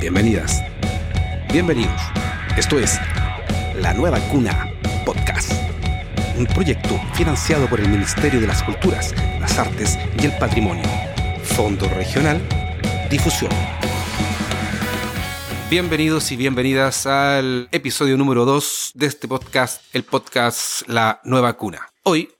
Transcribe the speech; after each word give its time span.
Bienvenidas. 0.00 0.62
Bienvenidos. 1.52 2.00
Esto 2.56 2.78
es 2.78 2.98
La 3.74 3.92
Nueva 3.92 4.18
Cuna 4.30 4.72
Podcast. 5.04 5.52
Un 6.38 6.46
proyecto 6.46 6.98
financiado 7.12 7.68
por 7.68 7.80
el 7.80 7.88
Ministerio 7.90 8.40
de 8.40 8.46
las 8.46 8.62
Culturas, 8.62 9.14
las 9.38 9.58
Artes 9.58 9.98
y 10.18 10.24
el 10.24 10.32
Patrimonio. 10.38 10.84
Fondo 11.44 11.86
Regional 11.90 12.40
Difusión. 13.10 13.50
Bienvenidos 15.68 16.32
y 16.32 16.36
bienvenidas 16.36 17.04
al 17.04 17.68
episodio 17.70 18.16
número 18.16 18.46
2 18.46 18.92
de 18.94 19.04
este 19.04 19.28
podcast, 19.28 19.82
el 19.94 20.04
podcast 20.04 20.88
La 20.88 21.20
Nueva 21.24 21.58
Cuna. 21.58 21.92
Hoy 22.04 22.32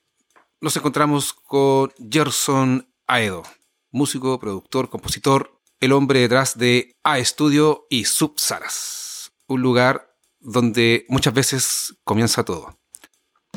nos 0.62 0.74
encontramos 0.78 1.34
con 1.34 1.92
Gerson 2.10 2.88
Aedo, 3.06 3.42
músico, 3.90 4.40
productor, 4.40 4.88
compositor, 4.88 5.59
el 5.80 5.92
hombre 5.92 6.20
detrás 6.20 6.58
de 6.58 6.96
A 7.02 7.18
Estudio 7.18 7.86
y 7.88 8.04
Subsalas, 8.04 9.32
un 9.46 9.62
lugar 9.62 10.14
donde 10.38 11.06
muchas 11.08 11.32
veces 11.32 11.94
comienza 12.04 12.44
todo. 12.44 12.78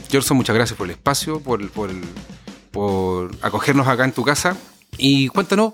Gerson, 0.09 0.37
muchas 0.37 0.55
gracias 0.55 0.77
por 0.77 0.87
el 0.87 0.91
espacio, 0.91 1.41
por, 1.41 1.69
por, 2.71 3.31
acogernos 3.41 3.87
acá 3.87 4.05
en 4.05 4.13
tu 4.13 4.23
casa 4.23 4.57
y 4.97 5.27
cuéntanos 5.27 5.73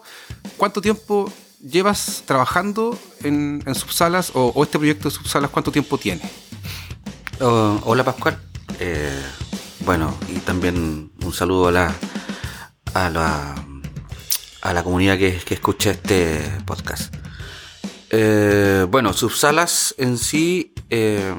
cuánto 0.57 0.81
tiempo 0.81 1.31
llevas 1.61 2.23
trabajando 2.25 2.97
en, 3.23 3.63
en 3.65 3.75
Subsalas 3.75 4.31
o, 4.33 4.51
o, 4.55 4.63
este 4.63 4.77
proyecto 4.77 5.09
de 5.09 5.15
Subsalas, 5.15 5.51
cuánto 5.51 5.71
tiempo 5.71 5.97
tiene. 5.97 6.21
Oh, 7.41 7.79
hola 7.85 8.03
Pascual. 8.03 8.39
Eh, 8.79 9.23
bueno, 9.85 10.15
y 10.27 10.39
también 10.39 11.11
un 11.23 11.33
saludo 11.33 11.67
a 11.67 11.71
la, 11.71 11.95
a 12.93 13.09
la, 13.09 13.55
a 14.61 14.73
la 14.73 14.83
comunidad 14.83 15.17
que, 15.17 15.37
que 15.37 15.53
escucha 15.53 15.91
este 15.91 16.41
podcast. 16.65 17.13
Eh, 18.09 18.85
bueno, 18.89 19.13
Subsalas 19.13 19.93
en 19.97 20.17
sí 20.17 20.73
eh, 20.89 21.33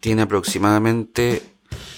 tiene 0.00 0.22
aproximadamente 0.22 1.42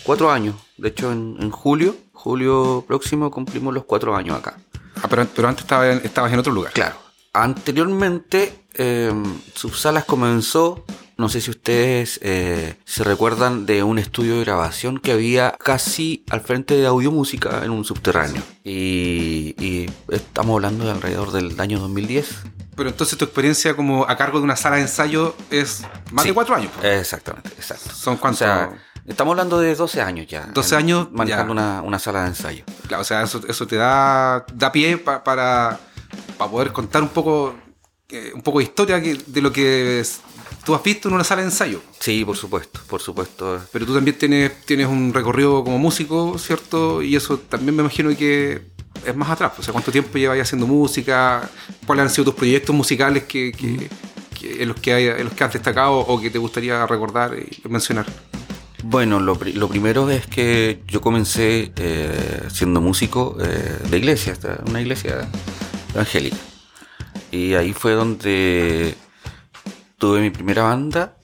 cuatro 0.03 0.31
años. 0.31 0.57
De 0.77 0.89
hecho, 0.89 1.13
en, 1.13 1.37
en, 1.41 1.51
julio, 1.51 1.97
julio 2.13 2.85
próximo, 2.87 3.31
cumplimos 3.31 3.73
los 3.73 3.85
cuatro 3.85 4.17
años 4.17 4.39
acá. 4.39 4.59
Ah, 5.03 5.07
pero, 5.09 5.27
pero 5.35 5.49
antes 5.49 5.65
estaba 5.65 5.91
en, 5.91 6.01
estabas 6.05 6.33
en 6.33 6.39
otro 6.39 6.53
lugar. 6.53 6.73
Claro. 6.73 6.97
Anteriormente, 7.33 8.65
eh, 8.75 9.13
Subsalas 9.55 10.05
comenzó 10.05 10.85
no 11.19 11.29
sé 11.29 11.41
si 11.41 11.51
ustedes 11.51 12.21
eh, 12.23 12.77
se 12.85 13.03
recuerdan 13.03 13.67
de 13.67 13.83
un 13.83 13.99
estudio 13.99 14.37
de 14.39 14.45
grabación 14.45 14.99
que 14.99 15.11
había 15.11 15.51
casi 15.59 16.25
al 16.31 16.41
frente 16.41 16.77
de 16.77 16.87
Audio 16.87 17.11
Música 17.11 17.65
en 17.65 17.73
un 17.73 17.85
subterráneo. 17.85 18.41
Y, 18.63 19.57
y, 19.59 19.91
estamos 20.11 20.55
hablando 20.55 20.85
de 20.85 20.93
alrededor 20.93 21.33
del 21.33 21.59
año 21.61 21.81
2010. 21.81 22.37
Pero 22.77 22.91
entonces 22.91 23.19
tu 23.19 23.25
experiencia 23.25 23.75
como 23.75 24.09
a 24.09 24.17
cargo 24.17 24.39
de 24.39 24.45
una 24.45 24.55
sala 24.55 24.77
de 24.77 24.83
ensayo 24.83 25.35
es 25.51 25.83
más 26.13 26.23
sí, 26.23 26.29
de 26.29 26.35
cuatro 26.35 26.55
años. 26.55 26.71
Exactamente, 26.85 27.51
exacto. 27.51 27.91
¿Son 27.93 28.17
cuántos? 28.17 28.43
O 28.43 28.45
sea, 28.45 28.71
estamos 29.05 29.33
hablando 29.33 29.59
de 29.59 29.75
12 29.75 30.01
años 30.01 30.29
ya. 30.29 30.47
12 30.55 30.77
años 30.77 31.09
manejando 31.11 31.51
una, 31.51 31.83
una, 31.83 31.99
sala 31.99 32.23
de 32.23 32.29
ensayo. 32.29 32.65
Claro, 32.87 33.01
o 33.01 33.05
sea, 33.05 33.25
eso, 33.25 33.41
eso 33.49 33.67
te 33.67 33.75
da, 33.75 34.47
da 34.55 34.71
pie 34.71 34.97
pa, 34.99 35.25
para, 35.25 35.81
para 36.37 36.49
poder 36.49 36.73
contar 36.73 37.03
un 37.03 37.09
poco, 37.09 37.57
eh, 38.09 38.31
un 38.33 38.43
poco 38.43 38.59
de 38.61 38.67
historia 38.67 39.01
de 39.01 39.43
lo 39.43 39.51
que 39.51 40.05
tú 40.69 40.75
has 40.75 40.83
visto 40.83 41.09
en 41.09 41.15
una 41.15 41.25
sala 41.25 41.41
de 41.41 41.49
ensayo. 41.49 41.81
Sí, 41.99 42.27
por 42.27 42.37
supuesto, 42.37 42.81
por 42.91 43.01
supuesto. 43.01 43.59
Pero 43.73 43.87
tú 43.87 43.95
también 43.95 44.19
tienes, 44.19 44.53
tienes 44.67 44.87
un 44.87 45.15
recorrido 45.15 45.65
como 45.65 45.79
músico, 45.79 46.37
¿cierto? 46.37 47.01
Y 47.01 47.17
eso 47.17 47.39
también 47.39 47.75
me 47.75 47.81
imagino 47.81 48.15
que 48.15 48.61
es 49.03 49.17
más 49.17 49.31
atrás. 49.31 49.53
O 49.59 49.63
sea, 49.63 49.73
¿cuánto 49.73 49.91
tiempo 49.91 50.19
llevas 50.19 50.39
haciendo 50.39 50.67
música? 50.67 51.49
¿Cuáles 51.87 52.03
han 52.03 52.11
sido 52.11 52.27
tus 52.27 52.35
proyectos 52.35 52.77
musicales 52.77 53.25
que, 53.25 53.51
que, 53.51 53.89
que 54.39 54.63
en, 54.63 54.69
los 54.69 54.79
que 54.79 54.93
hay, 54.93 55.07
en 55.07 55.25
los 55.25 55.33
que 55.33 55.43
has 55.43 55.55
destacado 55.55 56.01
o 56.01 56.21
que 56.21 56.29
te 56.29 56.37
gustaría 56.37 56.87
recordar 56.87 57.35
y 57.35 57.67
mencionar? 57.67 58.05
Bueno, 58.85 59.21
lo, 59.21 59.39
lo 59.55 59.69
primero 59.71 60.11
es 60.11 60.27
que 60.27 60.83
yo 60.87 61.01
comencé 61.01 61.73
eh, 61.77 62.43
siendo 62.53 62.83
músico 62.83 63.39
eh, 63.41 63.79
de 63.89 63.97
iglesia, 63.97 64.37
una 64.67 64.83
iglesia 64.83 65.31
evangélica. 65.95 66.37
Y 67.33 67.55
ahí 67.55 67.73
fue 67.73 67.93
donde 67.93 68.95
tuve 69.99 70.21
mi 70.21 70.31
primera 70.31 70.63
banda, 70.63 71.17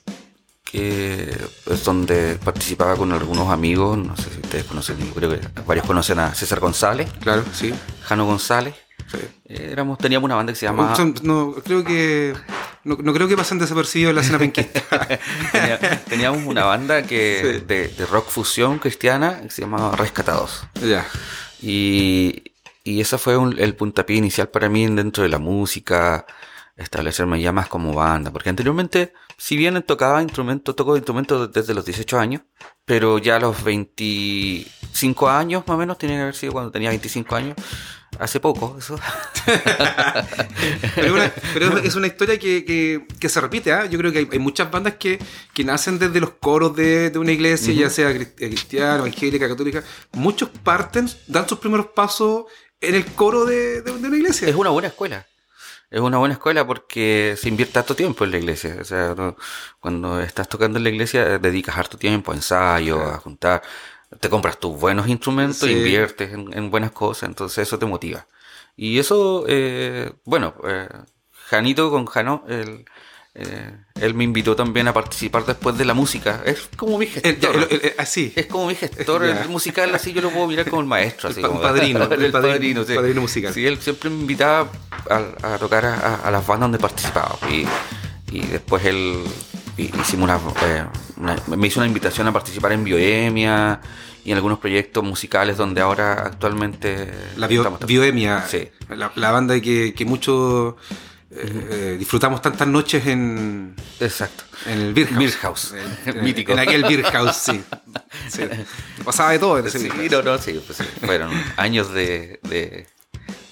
que 0.65 1.37
es 1.71 1.85
donde 1.85 2.37
participaba 2.45 2.97
con 2.97 3.13
algunos 3.13 3.51
amigos, 3.51 3.97
no 3.97 4.17
sé 4.17 4.25
si 4.31 4.41
ustedes 4.41 4.65
conocen, 4.65 4.97
creo 5.15 5.31
que 5.31 5.41
varios 5.67 5.87
conocen 5.87 6.19
a 6.19 6.35
César 6.35 6.61
González. 6.61 7.09
Claro, 7.21 7.45
sí. 7.53 7.73
Jano 8.03 8.27
González. 8.27 8.75
Sí. 9.07 9.19
Éramos, 9.47 9.99
teníamos 9.99 10.25
una 10.27 10.35
banda 10.35 10.53
que 10.53 10.59
se 10.59 10.67
llamaba... 10.67 10.97
No, 10.99 11.15
no 11.23 11.55
creo 11.63 11.85
que... 11.85 12.35
No, 12.83 12.99
no, 13.01 13.15
creo 13.15 13.29
que 13.29 13.37
pasen 13.37 13.59
desapercibidos 13.59 14.11
en 14.11 14.17
la 14.17 14.21
escena 14.21 14.39
penquista. 14.39 14.83
teníamos 16.09 16.45
una 16.45 16.65
banda 16.65 17.03
que 17.03 17.61
sí. 17.61 17.65
de, 17.67 17.89
de, 17.89 18.07
rock 18.07 18.29
fusión 18.29 18.79
cristiana 18.79 19.41
que 19.41 19.51
se 19.51 19.63
llamaba 19.63 19.97
Rescatados. 19.97 20.65
Ya. 20.83 21.07
Y, 21.63 22.43
y 22.83 23.01
ese 23.01 23.17
fue 23.17 23.39
un, 23.39 23.59
el 23.59 23.75
puntapié 23.75 24.17
inicial 24.17 24.49
para 24.49 24.69
mí 24.69 24.87
dentro 24.87 25.23
de 25.23 25.31
la 25.31 25.39
música, 25.39 26.27
establecerme 26.77 27.41
ya 27.41 27.53
más 27.53 27.69
como 27.69 27.95
banda, 27.95 28.33
porque 28.33 28.51
anteriormente, 28.51 29.13
si 29.37 29.57
bien 29.57 29.81
tocaba 29.83 30.23
instrumentos, 30.23 30.75
toco 30.75 30.97
instrumentos 30.97 31.53
desde 31.53 31.75
los 31.75 31.85
18 31.85 32.19
años, 32.19 32.43
pero 32.85 33.19
ya 33.19 33.37
a 33.37 33.41
los 33.41 33.63
25 33.63 35.29
años 35.29 35.65
más 35.67 35.75
o 35.77 35.79
menos, 35.79 35.99
tiene 35.99 36.17
que 36.17 36.23
haber 36.23 36.35
sido 36.35 36.53
cuando 36.53 36.73
tenía 36.73 36.89
25 36.89 37.37
años, 37.37 37.57
hace 38.19 38.41
poco, 38.41 38.77
eso. 38.77 38.99
pero, 40.97 41.15
una, 41.15 41.33
pero, 41.53 41.79
es 41.79 41.95
una 41.95 42.09
historia 42.09 42.39
que, 42.41 42.65
que, 42.65 43.07
que 43.21 43.29
se 43.29 43.41
repite, 43.41 43.71
¿eh? 43.71 43.89
yo 43.89 43.97
creo 43.97 44.11
que 44.11 44.19
hay, 44.19 44.29
hay, 44.33 44.39
muchas 44.41 44.69
bandas 44.69 44.95
que, 44.95 45.21
que 45.53 45.63
nacen 45.63 46.01
desde 46.01 46.19
los 46.19 46.31
coros 46.31 46.75
de, 46.75 47.11
de 47.11 47.19
una 47.21 47.31
iglesia, 47.31 47.73
uh 47.73 47.77
-huh. 47.77 47.81
ya 47.81 47.91
sea 47.91 48.13
cristiana, 48.13 48.99
evangélica, 48.99 49.49
católica, 49.49 49.85
muchos 50.13 50.49
parten, 50.49 51.09
dan 51.29 51.49
sus 51.49 51.59
primeros 51.61 51.87
pasos 51.95 52.47
en 52.81 52.97
el 52.97 53.05
coro 53.05 53.45
de, 53.45 53.83
de, 53.83 53.93
de 53.93 54.09
una 54.09 54.17
iglesia. 54.17 54.49
Es 54.49 54.57
una 54.57 54.71
buena 54.71 54.89
escuela 54.89 55.25
es 55.95 56.01
una 56.01 56.19
buena 56.19 56.35
escuela 56.35 56.67
porque 56.67 57.37
se 57.39 57.49
invierte 57.49 57.79
harto 57.79 57.95
tiempo 57.95 58.25
en 58.25 58.33
la 58.33 58.39
iglesia. 58.39 58.77
O 58.81 58.85
sea, 58.85 59.15
no, 59.17 59.37
cuando 59.79 60.21
estás 60.21 60.49
tocando 60.49 60.79
en 60.79 60.85
la 60.85 60.91
iglesia, 60.91 61.39
dedicas 61.39 61.79
harto 61.79 61.97
tiempo 61.97 62.33
a 62.33 62.35
ensayo, 62.35 63.01
a 63.01 63.19
juntar, 63.19 63.63
te 64.19 64.29
compras 64.29 64.59
tus 64.59 64.79
buenos 64.79 65.07
instrumentos, 65.07 65.69
sí. 65.69 65.71
inviertes 65.71 66.33
en, 66.33 66.53
en, 66.53 66.71
buenas 66.71 66.91
cosas, 66.91 67.29
entonces 67.29 67.69
eso 67.69 67.79
te 67.79 67.87
motiva. 67.87 68.27
Y 68.77 68.99
eso, 68.99 69.45
eh, 69.47 70.13
bueno, 70.25 70.55
eh, 70.67 70.89
Janito 71.47 71.91
con 71.91 72.07
Jano, 72.07 72.45
el, 72.49 72.87
eh, 73.37 73.73
él 74.01 74.15
me 74.15 74.23
invitó 74.23 74.55
también 74.55 74.87
a 74.87 74.93
participar 74.93 75.45
después 75.45 75.77
de 75.77 75.85
la 75.85 75.95
música. 75.95 76.43
Es 76.45 76.69
como 76.77 76.99
mi 76.99 77.07
gestor. 77.07 77.57
El, 77.57 77.63
el, 77.65 77.81
el, 77.87 77.95
así. 77.99 78.33
Es 78.37 78.47
como 78.47 78.69
mi 78.69 78.77
gestor 78.77 79.25
el 79.25 79.49
musical, 79.49 79.93
así 79.95 80.13
yo 80.13 80.23
lo 80.23 80.31
puedo 80.31 80.47
mirar 80.47 80.69
como 80.69 80.83
el 80.83 80.89
maestro. 80.89 81.31
Así 81.31 81.41
el 81.41 81.47
como, 81.47 81.61
padrino. 81.63 82.03
el, 82.05 82.33
padrino, 82.33 82.85
sí. 82.85 82.95
padrino 82.95 83.21
musical. 83.21 83.53
Sí, 83.53 83.67
él 83.67 83.79
siempre 83.81 84.11
me 84.11 84.21
invitaba 84.21 84.69
a, 85.11 85.55
a 85.55 85.59
tocar 85.59 85.85
a, 85.85 86.17
a, 86.17 86.31
las 86.31 86.47
bandas 86.47 86.67
donde 86.71 86.79
participaba. 86.79 87.37
Y, 87.51 87.67
y 88.31 88.41
después 88.47 88.85
él 88.85 89.25
hicimos 89.77 90.25
una, 90.25 90.37
eh, 90.67 90.85
una, 91.17 91.37
me 91.57 91.67
hizo 91.67 91.81
una 91.81 91.89
invitación 91.89 92.29
a 92.29 92.33
participar 92.33 92.73
en 92.73 92.85
Bioemia 92.85 93.81
y 94.25 94.31
en 94.31 94.37
algunos 94.37 94.59
proyectos 94.59 95.03
musicales 95.03 95.57
donde 95.57 95.81
ahora 95.81 96.13
actualmente 96.27 97.13
la 97.37 97.47
bio, 97.47 97.79
Bioemia 97.87 98.45
sí. 98.49 98.69
la, 98.89 99.13
la, 99.15 99.31
banda 99.33 99.61
que, 99.61 99.93
que 99.93 100.05
mucho 100.05 100.77
eh, 101.37 101.97
disfrutamos 101.99 102.41
tantas 102.41 102.67
noches 102.69 103.07
en. 103.07 103.75
Exacto. 104.01 104.45
En 104.67 104.81
el 104.81 104.95
Beer 104.95 105.09
House. 105.09 105.19
Beer 105.19 105.33
House. 105.33 105.75
En, 106.07 106.25
Mítico. 106.25 106.53
En 106.53 106.59
aquel 106.61 106.83
Beer 106.83 107.03
House, 107.05 107.37
sí. 107.37 107.63
sí. 108.29 108.43
Pasaba 109.05 109.33
de 109.33 109.39
todo 109.39 109.59
en 109.59 109.67
ese 109.67 109.79
sí, 109.79 109.89
Beer 109.89 110.13
no, 110.13 110.23
no, 110.23 110.39
sí. 110.39 110.61
Pues, 110.65 110.79
fueron 111.05 111.33
años 111.57 111.93
de, 111.93 112.41
de, 112.43 112.87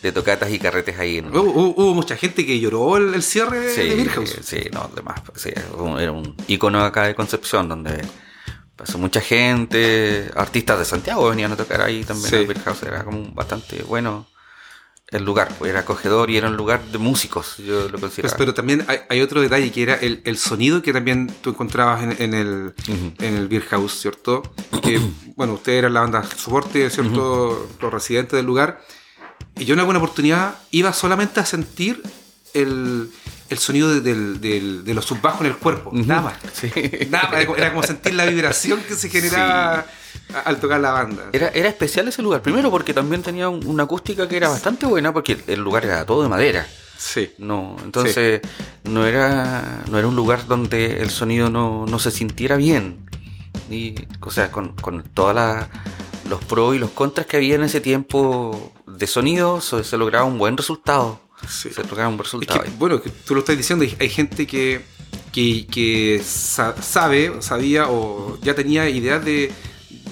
de, 0.03 0.12
tocatas 0.12 0.50
y 0.50 0.59
carretes 0.59 0.98
ahí. 0.98 1.19
En... 1.19 1.28
Hubo, 1.28 1.43
hubo, 1.43 1.75
hubo, 1.76 1.94
mucha 1.94 2.16
gente 2.16 2.47
que 2.47 2.60
lloró 2.60 2.97
el, 2.97 3.15
el 3.15 3.22
cierre 3.22 3.75
sí, 3.75 3.88
de 3.88 3.94
Beer 3.97 4.09
House. 4.10 4.38
Sí, 4.43 4.62
no, 4.73 4.90
demás. 4.94 5.20
Sí, 5.34 5.50
era 5.50 6.12
un 6.12 6.37
icono 6.46 6.84
acá 6.84 7.05
de 7.05 7.14
Concepción 7.14 7.69
donde 7.69 8.00
pasó 8.76 8.99
mucha 8.99 9.20
gente. 9.20 10.31
Artistas 10.37 10.79
de 10.79 10.84
Santiago 10.84 11.29
venían 11.29 11.52
a 11.52 11.56
tocar 11.56 11.82
ahí 11.82 12.05
también. 12.05 12.32
El 12.34 12.46
Beer 12.46 12.61
House 12.61 12.82
era 12.84 13.05
como 13.05 13.32
bastante 13.32 13.82
bueno 13.82 14.31
el 15.12 15.25
lugar, 15.25 15.55
pues 15.59 15.70
era 15.70 15.81
acogedor 15.81 16.31
y 16.31 16.37
era 16.38 16.49
un 16.49 16.56
lugar 16.56 16.82
de 16.87 16.99
músicos, 16.99 17.59
yo 17.59 17.88
lo 17.88 18.00
consideraba. 18.00 18.23
Pues, 18.23 18.35
pero 18.38 18.55
también 18.55 18.85
hay, 18.88 18.99
hay, 19.11 19.20
otro 19.20 19.43
detalle 19.43 19.70
que 19.70 19.82
era 19.82 19.94
el, 19.94 20.23
el, 20.25 20.38
sonido 20.38 20.81
que 20.81 20.93
también 20.93 21.31
tú 21.43 21.50
encontrabas 21.50 22.03
en, 22.03 22.17
en 22.19 22.35
el, 22.35 22.75
uh 22.88 22.93
-huh. 22.93 23.14
en 23.23 23.35
el 23.37 23.49
Beer 23.49 23.62
House, 23.64 24.00
¿cierto? 24.00 24.43
Que, 24.82 24.99
bueno, 25.37 25.55
ustedes 25.55 25.81
eran 25.81 25.93
la 25.93 26.00
banda 26.00 26.25
soporte, 26.37 26.88
¿cierto? 26.88 27.49
Uh 27.49 27.53
-huh. 27.53 27.82
Los 27.82 27.93
residentes 27.93 28.37
del 28.37 28.47
lugar. 28.47 28.81
Y 29.59 29.67
yo 29.67 29.75
en 29.75 29.81
alguna 29.81 29.99
oportunidad 29.99 30.55
iba 30.70 30.93
solamente 30.94 31.41
a 31.41 31.44
sentir 31.44 32.03
el, 32.55 33.11
el 33.50 33.58
sonido 33.58 33.91
de, 33.91 34.00
de, 34.00 34.15
de, 34.38 34.82
de 34.82 34.94
los 34.94 35.05
subbajos 35.05 35.43
en 35.43 35.49
el 35.49 35.56
cuerpo, 35.56 35.91
uh 35.91 35.94
-huh. 35.94 36.06
nada 36.06 36.23
más. 36.23 36.35
Sí. 36.55 36.70
Nada 37.11 37.29
más, 37.31 37.58
era 37.58 37.70
como 37.70 37.82
sentir 37.82 38.15
la 38.15 38.25
vibración 38.25 38.81
que 38.88 38.94
se 38.94 39.11
generaba. 39.11 39.82
Sí 39.82 40.01
al 40.44 40.59
tocar 40.61 40.81
la 40.81 40.93
banda. 40.93 41.31
Era, 41.32 41.49
era 41.49 41.69
especial 41.69 42.09
ese 42.09 42.23
lugar. 42.23 42.43
Primero 42.43 42.70
porque 42.70 42.94
también 42.94 43.23
tenía 43.23 43.49
una 43.49 43.85
acústica 43.85 44.29
que 44.29 44.37
era 44.37 44.49
bastante 44.49 44.87
buena, 44.87 45.12
porque 45.12 45.38
el 45.47 45.61
lugar 45.61 45.85
era 45.85 46.05
todo 46.06 46.23
de 46.23 46.29
madera. 46.29 46.67
Sí. 46.97 47.32
No, 47.38 47.76
entonces 47.85 48.41
no 48.85 49.05
era 49.06 49.82
no 49.91 49.99
era 49.99 50.06
un 50.06 50.14
lugar 50.14 50.47
donde 50.47 51.03
el 51.03 51.11
sonido 51.11 51.50
no, 51.50 51.85
no 51.87 51.99
se 51.99 52.11
sintiera 52.12 52.56
bien. 52.56 53.06
Y, 53.70 53.94
o 54.20 54.31
sea, 54.31 54.53
con, 54.53 54.75
con 54.76 55.03
todos 55.03 55.35
los 56.29 56.44
pros 56.44 56.76
y 56.76 56.79
los 56.79 56.91
contras 56.91 57.26
que 57.26 57.38
había 57.38 57.55
en 57.56 57.65
ese 57.65 57.81
tiempo 57.81 58.73
de 58.87 59.06
sonido, 59.06 59.61
se, 59.61 59.82
se 59.82 59.97
lograba 59.99 60.25
un 60.25 60.38
buen 60.38 60.56
resultado. 60.56 61.20
Sí. 61.49 61.70
Se 61.70 61.82
lograba 61.82 62.08
un 62.08 62.17
buen 62.17 62.25
resultado. 62.25 62.62
Es 62.62 62.70
que, 62.70 62.76
bueno, 62.79 63.03
que 63.03 63.11
tú 63.11 63.35
lo 63.35 63.41
estás 63.41 63.56
diciendo, 63.56 63.85
hay, 63.99 64.08
gente 64.08 64.47
que, 64.47 64.82
que, 65.32 65.67
que 65.67 66.23
sa- 66.25 66.81
sabe, 66.81 67.43
sabía 67.43 67.88
o 67.88 68.38
ya 68.43 68.55
tenía 68.55 68.88
ideas 68.88 69.25
de, 69.25 69.50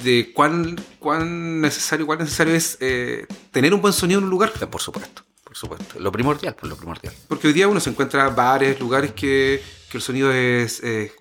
de 0.03 0.33
cuán, 0.35 0.77
cuán 0.99 1.61
necesario, 1.61 2.07
cuán 2.07 2.19
necesario 2.21 2.55
es 2.55 2.77
eh, 2.81 3.27
tener 3.51 3.75
un 3.75 3.81
buen 3.81 3.93
sonido 3.93 4.19
en 4.19 4.25
un 4.25 4.31
lugar. 4.31 4.53
Eh, 4.61 4.67
Por 4.67 4.81
supuesto, 4.81 5.23
por 5.45 5.57
supuesto. 5.57 5.99
Lo 5.99 6.11
primordial, 6.13 6.55
pues 6.59 6.71
lo 6.71 6.77
primordial. 6.77 7.13
Porque 7.29 7.49
hoy 7.49 7.53
día 7.53 7.69
uno 7.69 7.81
se 7.81 7.91
encuentra 7.91 8.29
bares, 8.31 8.79
lugares 8.81 9.13
que, 9.13 9.63
que 9.91 9.99
el 9.99 10.03
sonido 10.03 10.33
es 10.33 10.81
eh, 10.83 11.13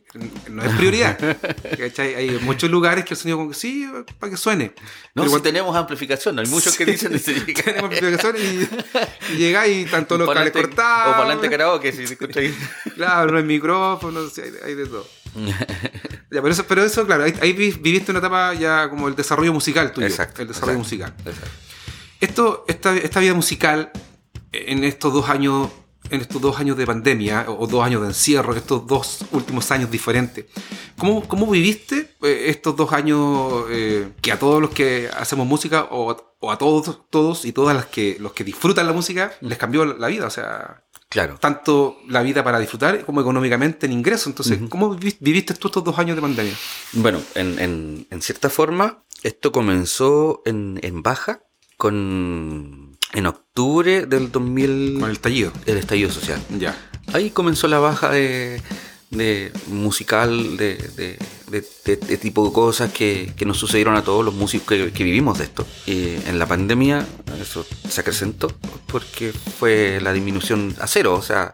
no 0.49 0.63
es 0.63 0.75
prioridad. 0.75 1.17
¿cachai? 1.77 2.15
Hay 2.15 2.39
muchos 2.41 2.69
lugares 2.69 3.05
que 3.05 3.13
el 3.13 3.19
sonido 3.19 3.37
como 3.37 3.49
que 3.49 3.55
sí, 3.55 3.87
para 4.19 4.31
que 4.31 4.37
suene. 4.37 4.65
No, 4.65 4.73
Pero 5.13 5.25
si 5.25 5.29
cuando- 5.31 5.41
tenemos 5.43 5.75
amplificación, 5.75 6.39
hay 6.39 6.47
muchos 6.47 6.75
que 6.77 6.85
Sí. 6.85 6.91
dicen 6.91 7.11
que 7.11 7.19
llega- 7.53 7.63
tenemos 7.63 7.83
amplificación 7.91 8.35
y, 8.37 9.33
y 9.33 9.37
llegáis 9.37 9.89
tanto 9.91 10.17
parlante- 10.17 10.51
cortados. 10.61 11.13
O 11.15 11.17
parlante 11.17 11.49
karaoke, 11.49 11.91
si 11.91 12.05
ahí. 12.39 12.55
Claro, 12.95 13.31
no 13.31 13.37
hay 13.37 13.43
micrófono, 13.43 14.27
sí, 14.29 14.41
hay, 14.41 14.51
hay 14.65 14.75
de 14.75 14.85
todo. 14.87 15.07
Ya, 16.31 16.41
pero, 16.41 16.49
eso, 16.49 16.65
pero 16.67 16.83
eso, 16.83 17.05
claro, 17.05 17.23
ahí, 17.23 17.33
ahí 17.41 17.53
vi- 17.53 17.71
viviste 17.71 18.11
una 18.11 18.19
etapa 18.19 18.53
ya 18.53 18.89
como 18.89 19.07
el 19.07 19.15
desarrollo 19.15 19.53
musical 19.53 19.91
tuyo. 19.91 20.07
Exacto. 20.07 20.41
El 20.41 20.47
desarrollo 20.49 20.79
exacto, 20.79 21.07
musical. 21.07 21.13
exacto. 21.25 21.49
Esto, 22.21 22.65
esta, 22.67 22.95
esta 22.97 23.19
vida 23.19 23.33
musical, 23.33 23.91
en 24.51 24.83
estos 24.83 25.13
dos 25.13 25.29
años, 25.29 25.69
en 26.09 26.21
estos 26.21 26.41
dos 26.41 26.59
años 26.59 26.75
de 26.77 26.85
pandemia, 26.85 27.45
o, 27.47 27.65
dos 27.67 27.83
años 27.83 28.01
de 28.01 28.07
encierro, 28.09 28.53
estos 28.55 28.85
dos 28.85 29.19
últimos 29.31 29.69
años 29.71 29.89
diferentes, 29.89 30.45
¿cómo, 30.97 31.27
cómo 31.27 31.49
viviste 31.49 32.15
eh, 32.23 32.45
estos 32.47 32.75
dos 32.75 32.91
años 32.93 33.65
eh, 33.69 34.09
que 34.21 34.31
a 34.31 34.39
todos 34.39 34.61
los 34.61 34.71
que 34.71 35.09
hacemos 35.15 35.47
música, 35.47 35.87
o, 35.91 36.35
o 36.39 36.51
a 36.51 36.57
todos, 36.57 37.01
todos 37.09 37.45
y 37.45 37.53
todas 37.53 37.75
las 37.75 37.85
que 37.85 38.17
los 38.19 38.33
que 38.33 38.43
disfrutan 38.43 38.85
la 38.87 38.93
música, 38.93 39.33
les 39.41 39.57
cambió 39.57 39.85
la 39.85 40.07
vida? 40.07 40.25
O 40.27 40.31
sea, 40.31 40.83
Claro. 41.09 41.37
tanto 41.39 41.97
la 42.07 42.21
vida 42.21 42.43
para 42.43 42.59
disfrutar 42.59 43.03
como 43.05 43.21
económicamente 43.21 43.87
en 43.87 43.93
ingreso. 43.93 44.29
Entonces, 44.29 44.59
¿cómo 44.69 44.95
vivi- 44.95 45.17
viviste 45.19 45.53
tú 45.55 45.67
estos 45.69 45.83
dos 45.83 45.97
años 45.97 46.15
de 46.15 46.21
pandemia? 46.21 46.53
Bueno, 46.93 47.19
en, 47.35 47.57
en, 47.59 48.07
en 48.11 48.21
cierta 48.21 48.49
forma, 48.49 49.03
esto 49.23 49.51
comenzó 49.51 50.41
en, 50.45 50.79
en 50.83 51.01
baja 51.01 51.41
con 51.77 52.97
en 53.13 53.25
octubre 53.25 54.05
del 54.05 54.31
2000, 54.31 54.97
Con 54.99 55.09
el 55.09 55.15
estallido. 55.15 55.51
el 55.65 55.77
estallido 55.77 56.11
social. 56.11 56.39
Ya. 56.59 56.77
Ahí 57.11 57.31
comenzó 57.31 57.67
la 57.67 57.79
baja 57.79 58.11
de, 58.11 58.61
de 59.09 59.51
musical, 59.67 60.57
de, 60.57 61.17
de, 61.47 62.17
tipo 62.17 62.45
de 62.45 62.53
cosas 62.53 62.91
que, 62.93 63.33
que 63.35 63.45
nos 63.45 63.57
sucedieron 63.57 63.95
a 63.95 64.03
todos 64.03 64.23
los 64.23 64.35
músicos 64.35 64.67
que, 64.67 64.91
que 64.91 65.03
vivimos 65.03 65.39
de 65.39 65.45
esto. 65.45 65.65
Y 65.87 66.17
en 66.27 66.37
la 66.37 66.45
pandemia 66.45 67.03
eso 67.41 67.65
se 67.89 68.01
acrecentó 68.01 68.47
porque 68.91 69.31
fue 69.31 69.99
la 70.01 70.11
disminución 70.13 70.75
a 70.79 70.87
cero, 70.87 71.13
o 71.13 71.21
sea, 71.21 71.53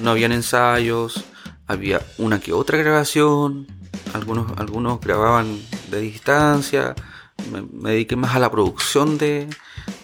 no 0.00 0.10
habían 0.10 0.32
ensayos, 0.32 1.24
había 1.66 2.00
una 2.18 2.40
que 2.40 2.52
otra 2.52 2.78
grabación, 2.78 3.66
algunos, 4.12 4.56
algunos 4.58 5.00
grababan 5.00 5.60
de 5.90 6.00
distancia, 6.00 6.94
me, 7.50 7.62
me 7.62 7.90
dediqué 7.90 8.16
más 8.16 8.34
a 8.36 8.38
la 8.38 8.50
producción 8.50 9.18
de, 9.18 9.48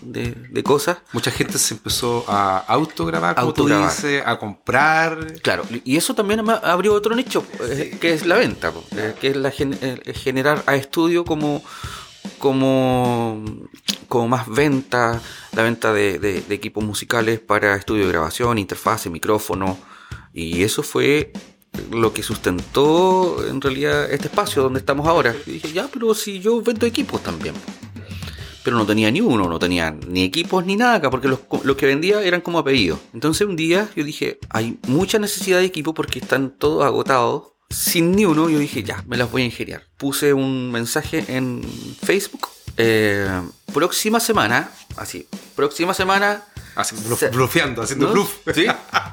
de, 0.03 0.33
de 0.51 0.63
cosas. 0.63 0.99
Mucha 1.13 1.31
gente 1.31 1.59
se 1.59 1.75
empezó 1.75 2.25
a 2.29 2.59
autograbar, 2.59 3.35
como 3.37 3.53
tú 3.53 3.63
Autograbar. 3.63 3.91
dices, 3.91 4.23
a 4.27 4.39
comprar. 4.39 5.41
Claro, 5.43 5.65
y 5.85 5.97
eso 5.97 6.15
también 6.15 6.43
abrió 6.51 6.93
otro 6.95 7.15
nicho, 7.15 7.45
eh, 7.61 7.97
que 8.01 8.15
es 8.15 8.27
la 8.27 8.37
venta, 8.37 8.73
eh, 8.97 9.15
que 9.21 9.29
es 9.29 9.37
la 9.37 9.53
eh, 9.59 10.13
generar 10.15 10.63
a 10.67 10.75
estudio 10.75 11.25
como, 11.25 11.63
como, 12.39 13.43
como 14.09 14.29
más 14.29 14.49
venta, 14.49 15.21
la 15.53 15.63
venta 15.63 15.93
de, 15.93 16.19
de- 16.19 16.45
equipos 16.55 16.83
musicales 16.85 17.41
para 17.41 17.77
estudio 17.77 18.05
de 18.05 18.13
grabación, 18.13 18.59
interfase, 18.59 19.11
micrófono, 19.11 19.79
y 20.33 20.63
eso 20.63 20.83
fue 20.83 21.33
lo 21.91 22.13
que 22.13 22.23
sustentó 22.23 23.45
en 23.47 23.61
realidad 23.61 24.11
este 24.13 24.27
espacio 24.29 24.63
donde 24.63 24.81
estamos 24.81 25.07
ahora. 25.07 25.35
Y 25.47 25.53
dije, 25.53 25.73
ya, 25.73 25.89
pero 25.93 26.15
si 26.15 26.41
yo 26.41 26.61
vendo 26.63 26.87
equipos 26.87 27.23
también. 27.23 27.55
Pero 28.63 28.77
no 28.77 28.85
tenía 28.85 29.11
ni 29.11 29.23
uno, 29.23 29.49
no 29.49 29.59
tenía 29.59 29.91
ni 29.91 30.23
equipos 30.23 30.67
ni 30.67 30.77
nada 30.77 30.97
acá, 30.97 31.11
porque 31.11 31.29
los, 31.29 31.41
los 31.65 31.77
que 31.77 31.87
vendía 31.87 32.23
eran 32.23 32.43
como 32.43 32.59
a 32.59 32.65
pedido. 32.65 32.99
Entonces 33.15 33.47
un 33.49 33.57
día 33.57 33.89
yo 33.97 34.05
dije, 34.05 34.39
hay 34.51 34.79
mucha 34.87 35.19
necesidad 35.19 35.59
de 35.61 35.65
equipo 35.65 35.95
porque 35.95 36.19
están 36.19 36.51
todos 36.59 36.85
agotados, 36.85 37.53
sin 37.71 38.13
ni 38.13 38.25
uno. 38.25 38.51
Yo 38.51 38.59
dije, 38.59 38.83
ya, 38.83 39.03
me 39.07 39.17
las 39.17 39.31
voy 39.31 39.43
a 39.43 39.45
ingeniar. 39.47 39.85
Puse 39.97 40.33
un 40.35 40.71
mensaje 40.71 41.25
en 41.29 41.63
Facebook. 42.05 42.49
eh, 42.77 43.29
próxima 43.73 44.21
semana, 44.21 44.71
así, 44.97 45.27
próxima 45.57 45.93
semana 45.95 46.45
Así, 46.77 46.97
Se- 46.97 47.29
blufeando, 47.31 47.83
haciendo 47.83 48.07
¿No? 48.07 48.13
bluff. 48.13 48.37
Sí. 48.55 48.65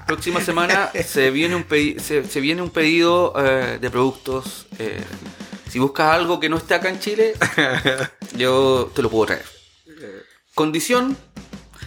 Próxima 0.06 0.40
semana 0.42 0.92
se 1.06 1.32
viene 1.32 1.56
un, 1.56 1.68
pedi- 1.68 2.00
se, 2.00 2.24
se 2.24 2.40
viene 2.40 2.62
un 2.62 2.70
pedido 2.70 3.34
eh, 3.36 3.80
de 3.82 3.90
productos. 3.90 4.68
eh, 4.78 5.04
si 5.70 5.80
buscas 5.80 6.14
algo 6.14 6.40
que 6.40 6.50
no 6.50 6.58
esté 6.58 6.76
acá 6.76 6.90
en 6.90 7.00
Chile, 7.00 7.34
yo 8.38 8.92
te 8.96 9.02
lo 9.02 9.10
puedo 9.10 9.26
traer. 9.26 9.46
Condición. 10.54 11.18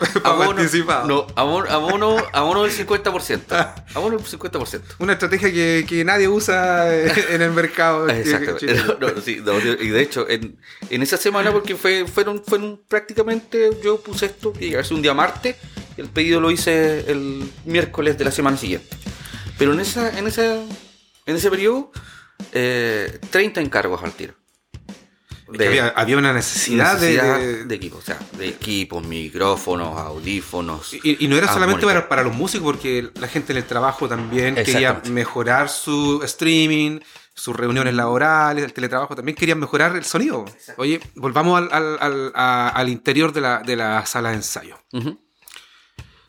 Anticipado. 0.24 1.06
No, 1.06 1.26
abono, 1.36 1.70
abono, 1.70 2.16
abono 2.32 2.62
del 2.62 2.72
50%. 2.72 3.74
Abono 3.94 4.16
del 4.16 4.26
50%. 4.26 4.80
Una 4.98 5.14
estrategia 5.14 5.52
que, 5.52 5.84
que 5.88 6.04
nadie 6.04 6.28
usa 6.28 6.94
eh, 6.94 7.12
en 7.30 7.42
el 7.42 7.50
mercado. 7.52 8.08
Exacto. 8.10 8.56
chileno. 8.58 8.96
No, 9.00 9.10
no, 9.10 9.20
sí, 9.20 9.40
no, 9.44 9.58
y 9.58 9.88
de 9.88 10.00
hecho, 10.00 10.28
en, 10.28 10.58
en 10.88 11.02
esa 11.02 11.16
semana, 11.16 11.52
porque 11.52 11.76
fue, 11.76 12.06
fueron, 12.06 12.42
fueron 12.44 12.80
prácticamente, 12.88 13.70
yo 13.82 14.00
puse 14.00 14.26
esto, 14.26 14.52
que 14.52 14.66
llegase 14.66 14.94
un 14.94 15.02
día 15.02 15.14
martes, 15.14 15.56
y 15.96 16.00
el 16.00 16.08
pedido 16.08 16.40
lo 16.40 16.50
hice 16.50 17.10
el 17.10 17.50
miércoles 17.64 18.16
de 18.18 18.24
la 18.24 18.30
semana 18.30 18.56
siguiente. 18.56 18.96
Pero 19.58 19.74
en 19.74 19.80
esa, 19.80 20.18
en 20.18 20.26
esa, 20.26 20.54
en 21.26 21.36
ese 21.36 21.50
periodo, 21.50 21.92
eh, 22.52 23.18
30 23.30 23.60
encargos 23.60 24.02
al 24.02 24.12
tiro. 24.12 24.39
Que 25.52 25.66
había, 25.68 25.88
había 25.88 26.16
una 26.18 26.32
necesidad, 26.32 26.98
de- 26.98 27.06
necesidad 27.14 27.38
de, 27.38 27.64
de 27.64 27.74
equipos, 27.74 27.98
o 28.00 28.02
sea, 28.06 28.18
de 28.38 28.48
equipos, 28.48 29.04
micrófonos, 29.06 29.98
audífonos. 29.98 30.94
Y, 30.94 31.24
y 31.24 31.28
no 31.28 31.36
era 31.36 31.46
solamente 31.54 31.84
para, 31.86 32.08
para 32.08 32.22
los 32.22 32.34
músicos, 32.34 32.64
porque 32.64 33.10
la 33.20 33.28
gente 33.28 33.52
en 33.52 33.58
el 33.58 33.64
trabajo 33.64 34.08
también 34.08 34.56
quería 34.72 35.00
mejorar 35.10 35.68
su 35.68 36.22
streaming, 36.24 37.00
sus 37.34 37.56
reuniones 37.56 37.94
laborales, 37.94 38.64
el 38.64 38.72
teletrabajo, 38.72 39.14
también 39.16 39.34
querían 39.36 39.58
mejorar 39.58 39.96
el 39.96 40.04
sonido. 40.04 40.44
Oye, 40.76 41.00
volvamos 41.14 41.58
al, 41.58 41.68
al- 41.72 41.98
al- 42.00 42.32
a- 42.34 42.68
al 42.68 42.88
interior 42.88 43.32
de 43.32 43.40
la, 43.40 43.58
de 43.62 43.76
la 43.76 44.04
sala 44.06 44.30
de 44.30 44.36
ensayo. 44.36 44.76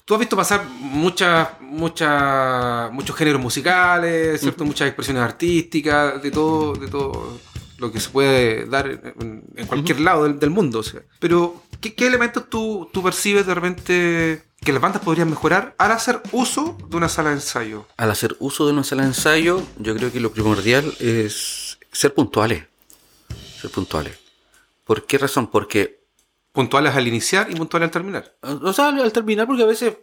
Tú 0.06 0.16
has 0.16 0.20
visto 0.20 0.36
pasar 0.36 0.66
muchas, 0.66 1.48
muchas, 1.62 2.92
muchos 2.92 3.16
géneros 3.16 3.42
musicales, 3.42 4.42
¿cierto? 4.42 4.66
Muchas 4.66 4.88
expresiones 4.88 5.24
artísticas, 5.24 6.22
de 6.22 6.32
todo, 6.32 6.74
de 6.74 6.88
todo 6.88 7.40
lo 7.82 7.92
que 7.92 8.00
se 8.00 8.10
puede 8.10 8.66
dar 8.68 8.88
en, 8.88 9.44
en 9.56 9.68
cualquier 9.68 10.00
lado 10.00 10.24
del, 10.24 10.40
del 10.40 10.52
mundo. 10.52 10.80
o 10.80 10.84
sea. 10.84 11.02
Pero, 11.20 11.64
¿qué, 11.82 11.96
qué 11.96 12.08
elementos 12.08 12.48
tú, 12.50 12.88
tú 12.94 13.02
percibes 13.02 13.46
de 13.48 13.56
repente 13.56 14.44
que 14.62 14.72
las 14.72 14.82
bandas 14.82 15.02
podrían 15.02 15.30
mejorar 15.30 15.74
al 15.80 15.92
hacer 15.92 16.22
uso 16.32 16.78
de 16.88 16.96
una 16.96 17.10
sala 17.10 17.30
de 17.30 17.36
ensayo? 17.38 17.88
Al 17.98 18.12
hacer 18.12 18.36
uso 18.40 18.68
de 18.68 18.74
una 18.74 18.84
sala 18.84 19.02
de 19.02 19.10
ensayo, 19.10 19.64
yo 19.80 19.96
creo 19.96 20.12
que 20.12 20.20
lo 20.20 20.32
primordial 20.32 20.94
es 21.00 21.80
ser 21.92 22.14
puntuales. 22.14 22.66
Ser 23.60 23.72
puntuales. 23.72 24.18
¿Por 24.86 25.06
qué 25.08 25.18
razón? 25.18 25.48
Porque, 25.48 26.02
Puntuales 26.52 26.94
al 26.96 27.08
iniciar 27.08 27.50
y 27.50 27.56
puntuales 27.56 27.88
al 27.88 27.92
terminar. 27.92 28.36
o 28.42 28.74
sea, 28.74 28.90
al, 28.90 29.14
terminar, 29.14 29.48
porque 29.48 29.64
a 29.64 29.68
veces 29.68 29.96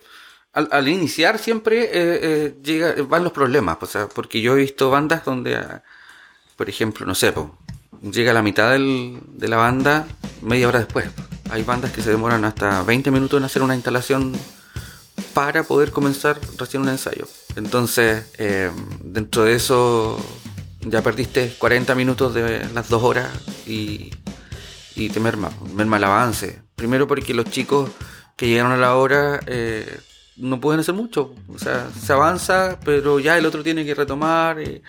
al, 0.54 0.66
al 0.72 0.88
iniciar 0.88 1.38
siempre 1.38 1.84
eh, 1.84 1.90
eh, 1.92 2.56
llega, 2.62 2.94
van 3.02 3.22
los 3.22 3.32
problemas. 3.32 3.76
O 3.82 3.86
sea, 3.86 4.08
porque 4.08 4.40
yo 4.40 4.54
he 4.56 4.60
visto 4.62 4.90
bandas 4.90 5.26
donde, 5.26 5.56
ah, 5.56 5.82
por 6.56 6.70
ejemplo, 6.70 7.04
no 7.04 7.14
sé, 7.14 7.32
po, 7.32 7.58
llega 8.02 8.32
la 8.32 8.42
mitad 8.42 8.70
del- 8.72 9.18
de 9.32 9.48
la 9.48 9.56
banda 9.56 10.06
media 10.42 10.68
hora 10.68 10.78
después. 10.80 11.06
Hay 11.50 11.62
bandas 11.62 11.92
que 11.92 12.02
se 12.02 12.10
demoran 12.10 12.44
hasta 12.44 12.82
20 12.82 13.10
minutos 13.10 13.38
en 13.38 13.44
hacer 13.44 13.62
una 13.62 13.74
instalación 13.74 14.32
para 15.34 15.62
poder 15.62 15.90
comenzar 15.90 16.38
recién 16.58 16.82
un 16.82 16.88
ensayo. 16.90 17.26
Entonces, 17.56 18.24
eh, 18.38 18.70
dentro 19.02 19.44
de 19.44 19.54
eso, 19.54 20.18
ya 20.80 21.02
perdiste 21.02 21.54
40 21.58 21.94
minutos 21.94 22.34
de 22.34 22.66
las 22.74 22.88
dos 22.88 23.02
horas 23.02 23.28
y, 23.66 24.10
y 24.94 25.08
te 25.10 25.20
merma, 25.20 25.50
merma 25.74 25.96
el 25.96 26.04
avance. 26.04 26.60
Primero 26.76 27.06
porque 27.06 27.34
los 27.34 27.46
chicos 27.46 27.90
que 28.36 28.46
llegaron 28.48 28.72
a 28.72 28.76
la 28.76 28.94
hora 28.94 29.40
eh, 29.46 29.98
no 30.38 30.60
pueden 30.60 30.80
hacer 30.80 30.94
mucho. 30.94 31.34
O 31.48 31.58
sea, 31.58 31.88
se 31.90 32.12
avanza, 32.12 32.78
pero 32.84 33.18
ya 33.20 33.36
el 33.38 33.46
otro 33.46 33.62
tiene 33.62 33.84
que 33.84 33.94
retomar. 33.94 34.60
y 34.62 34.82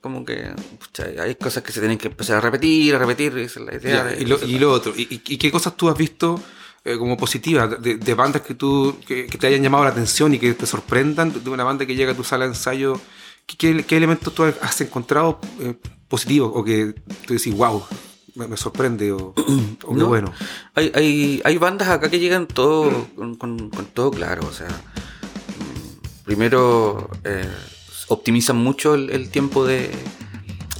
como 0.00 0.24
que 0.24 0.52
pucha, 0.78 1.06
hay 1.22 1.34
cosas 1.36 1.62
que 1.62 1.72
se 1.72 1.80
tienen 1.80 1.96
que 1.98 2.08
empezar 2.08 2.36
a 2.36 2.40
repetir, 2.40 2.94
a 2.94 2.98
repetir. 2.98 3.36
Es 3.38 3.56
la 3.56 3.74
idea. 3.74 3.96
Ya, 3.96 4.04
de- 4.04 4.22
y, 4.22 4.26
lo, 4.26 4.44
y 4.44 4.58
lo 4.58 4.70
otro, 4.72 4.92
¿y, 4.96 5.02
y- 5.02 5.22
y 5.34 5.38
qué 5.38 5.50
cosas 5.50 5.76
tú 5.76 5.88
has 5.88 5.96
visto 5.96 6.40
eh, 6.84 6.98
como 6.98 7.16
positivas, 7.16 7.80
de, 7.82 7.96
de 7.96 8.14
bandas 8.14 8.42
que 8.42 8.54
tú 8.54 8.96
que, 9.06 9.26
que 9.26 9.38
te 9.38 9.46
hayan 9.46 9.62
llamado 9.62 9.84
la 9.84 9.90
atención 9.90 10.34
y 10.34 10.38
que 10.38 10.52
te 10.52 10.66
sorprendan, 10.66 11.32
de 11.42 11.48
una 11.48 11.64
banda 11.64 11.86
que 11.86 11.94
llega 11.96 12.12
a 12.12 12.14
tu 12.14 12.24
sala 12.24 12.44
de 12.44 12.50
ensayo, 12.50 13.00
¿qué, 13.46 13.56
qué- 13.56 13.84
qué 13.84 13.96
elementos 13.96 14.34
tú 14.34 14.42
has 14.44 14.80
encontrado 14.82 15.40
eh, 15.60 15.74
positivos 16.08 16.52
o 16.54 16.62
que 16.62 16.94
tú 17.26 17.32
decís, 17.32 17.56
wow, 17.56 17.82
me, 18.34 18.46
me 18.48 18.58
sorprende 18.58 19.12
o, 19.12 19.32
o 19.34 19.34
qué 19.88 19.94
No. 19.94 20.08
bueno? 20.08 20.32
Hay, 20.74 20.92
hay, 20.94 21.40
hay 21.44 21.56
bandas 21.56 21.88
acá 21.88 22.10
que 22.10 22.18
llegan 22.18 22.46
todo 22.46 23.06
con, 23.16 23.36
con- 23.36 23.70
con 23.70 23.86
todo 23.86 24.10
claro. 24.10 24.46
O 24.46 24.52
sea, 24.52 24.68
primero 26.24 27.10
eh, 27.24 27.48
optimizan 28.08 28.56
mucho 28.56 28.94
el, 28.94 29.10
el 29.10 29.30
tiempo 29.30 29.66
de, 29.66 29.90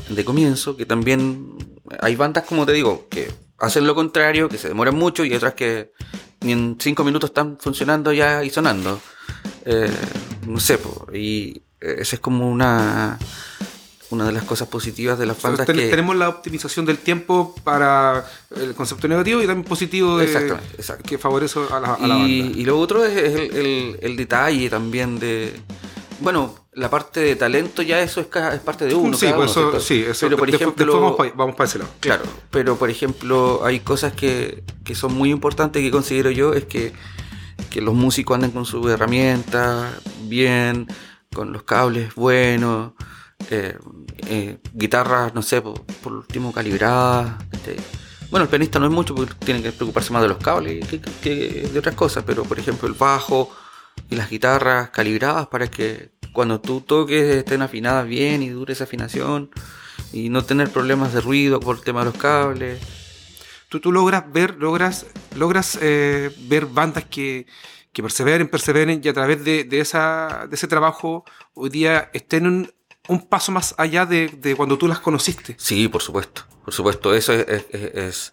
de 0.09 0.25
comienzo, 0.25 0.77
que 0.77 0.87
también 0.87 1.57
hay 2.01 2.17
bandas, 2.17 2.45
como 2.45 2.67
te 2.67 2.73
digo, 2.73 3.09
que 3.09 3.31
hacen 3.59 3.87
lo 3.87 3.95
contrario, 3.95 4.49
que 4.49 4.59
se 4.59 4.69
demoran 4.69 4.95
mucho 4.95 5.25
y 5.25 5.35
otras 5.35 5.55
que 5.55 5.93
ni 6.41 6.53
en 6.53 6.77
cinco 6.79 7.05
minutos 7.05 7.31
están 7.31 7.59
funcionando 7.59 8.13
ya 8.13 8.45
y 8.45 8.51
sonando. 8.51 9.01
Eh, 9.65 9.91
no 10.47 10.61
sé, 10.61 10.79
po, 10.79 11.07
y 11.13 11.63
eh, 11.81 11.97
esa 11.99 12.17
es 12.17 12.21
como 12.21 12.51
una, 12.51 13.19
una 14.11 14.27
de 14.27 14.33
las 14.33 14.45
cosas 14.45 14.69
positivas 14.69 15.19
de 15.19 15.27
las 15.27 15.41
bandas 15.41 15.67
ten- 15.67 15.77
que... 15.77 15.89
Tenemos 15.89 16.15
la 16.17 16.29
optimización 16.29 16.85
del 16.87 16.99
tiempo 16.99 17.55
para 17.65 18.25
el 18.57 18.75
concepto 18.75 19.09
negativo 19.09 19.43
y 19.43 19.47
también 19.47 19.67
positivo 19.67 20.19
de- 20.19 20.25
Exactamente, 20.27 21.09
que 21.09 21.19
favorece 21.19 21.59
a 21.71 21.81
la, 21.81 21.95
a 21.95 22.07
la 22.07 22.19
y, 22.19 22.43
banda. 22.43 22.59
y 22.59 22.65
lo 22.65 22.79
otro 22.79 23.05
es 23.05 23.17
el, 23.17 23.55
el- 23.57 23.99
el 24.01 24.17
detalle 24.17 24.69
también 24.71 25.19
de. 25.19 25.55
Bueno, 26.21 26.55
la 26.75 26.89
parte 26.91 27.21
de 27.21 27.35
talento 27.37 27.83
ya 27.83 28.01
eso 28.01 28.21
es, 28.21 28.27
parte 28.27 28.85
de 28.87 28.95
uno. 28.95 29.17
sí, 29.17 29.27
cada 29.27 29.37
pues 29.39 29.57
uno, 29.57 29.71
eso, 29.71 29.81
sí, 29.81 30.05
eso. 30.09 30.27
Pero 30.27 30.37
por 30.37 30.49
ejemplo. 30.49 30.93
vamos, 31.01 31.17
pa- 31.17 31.33
vamos 31.35 31.57
para 31.57 31.69
ese 31.69 31.79
lado. 31.79 31.91
Claro, 32.01 32.23
pero 32.51 32.77
por 32.77 32.89
ejemplo, 32.91 33.63
hay 33.65 33.81
cosas 33.81 34.13
que, 34.13 34.63
que 34.85 34.95
son 34.95 35.13
muy 35.15 35.31
importantes 35.31 35.83
que 35.83 35.91
considero 35.91 36.31
yo, 36.31 36.53
es 36.55 36.65
que, 36.67 36.93
que 37.71 37.81
los 37.81 37.95
músicos 37.95 38.37
anden 38.37 38.53
con 38.53 38.65
sus 38.65 38.87
herramientas 38.91 39.93
bien, 40.23 40.87
con 41.35 41.53
los 41.53 41.65
cables 41.65 42.15
buenos, 42.15 42.93
eh, 43.51 43.77
eh, 44.27 44.59
guitarras, 44.73 45.35
no 45.35 45.43
sé, 45.43 45.61
por, 45.61 46.13
último 46.13 46.53
calibradas. 46.53 47.35
¿cachai? 47.51 47.77
Bueno, 48.31 48.45
el 48.45 48.51
pianista 48.51 48.79
no 48.79 48.87
es 48.87 48.93
mucho 48.93 49.15
porque 49.15 49.35
tiene 49.45 49.63
que 49.63 49.73
preocuparse 49.73 50.13
más 50.13 50.23
de 50.23 50.29
los 50.29 50.39
cables 50.39 50.87
que, 51.23 51.69
de 51.73 51.79
otras 51.79 51.95
cosas, 51.95 52.25
pero 52.27 52.43
por 52.43 52.59
ejemplo 52.59 52.89
el 52.89 52.95
bajo 52.95 53.55
y 54.11 54.17
las 54.17 54.29
guitarras 54.29 54.91
calibradas 54.91 55.47
para 55.47 55.69
que 55.69 56.11
cuando 56.33 56.61
tú 56.61 56.81
toques 56.81 57.37
estén 57.37 57.63
afinadas 57.63 58.09
bien 58.09 58.43
y 58.43 58.49
dure 58.49 58.73
esa 58.73 58.85
afinación 58.85 59.51
y 60.13 60.31
no 60.31 60.45
tener 60.45 60.71
problemas 60.71 61.13
de 61.13 61.21
ruido 61.21 61.61
por 61.61 61.77
el 61.77 61.83
tema 61.83 62.01
de 62.01 62.07
los 62.07 62.17
cables. 62.17 62.81
Tú, 63.69 63.81
tú 63.81 63.93
logras 63.93 64.25
ver, 64.33 64.57
logras, 64.57 65.07
logras 65.37 65.79
eh, 65.81 66.35
ver 66.49 66.67
bandas 66.67 67.05
que, 67.05 67.47
que 67.93 68.03
perseveren, 68.03 68.49
perseveren 68.49 69.01
y 69.03 69.09
a 69.09 69.13
través 69.13 69.45
de, 69.45 69.65
de 69.65 69.81
esa, 69.81 70.47
de 70.49 70.57
ese 70.57 70.67
trabajo 70.67 71.25
hoy 71.55 71.71
día 71.71 72.11
estén 72.13 72.47
un, 72.47 72.73
un 73.09 73.27
paso 73.27 73.53
más 73.53 73.75
allá 73.79 74.07
de, 74.07 74.29
de 74.29 74.55
cuando 74.57 74.79
tú 74.79 74.89
las 74.89 74.99
conociste. 75.01 75.57
Sí, 75.59 75.89
por 75.89 76.03
supuesto, 76.03 76.43
por 76.65 76.73
supuesto, 76.75 77.15
eso 77.15 77.33
es, 77.33 77.47
es- 77.49 77.65
es- 77.71 77.95
es- 77.95 78.33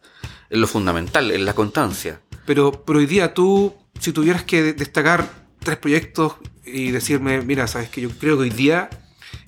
es 0.49 0.57
lo 0.59 0.67
fundamental, 0.67 1.31
es 1.31 1.41
la 1.41 1.53
constancia. 1.53 2.21
Pero, 2.45 2.83
pero 2.85 2.99
hoy 2.99 3.05
día 3.05 3.33
tú, 3.33 3.73
si 3.99 4.11
tuvieras 4.13 4.43
que 4.43 4.73
destacar 4.73 5.29
tres 5.59 5.77
proyectos 5.77 6.35
y 6.65 6.91
decirme, 6.91 7.41
mira, 7.41 7.67
sabes 7.67 7.89
que 7.89 8.01
yo 8.01 8.09
creo 8.09 8.35
que 8.37 8.43
hoy 8.43 8.49
día 8.49 8.89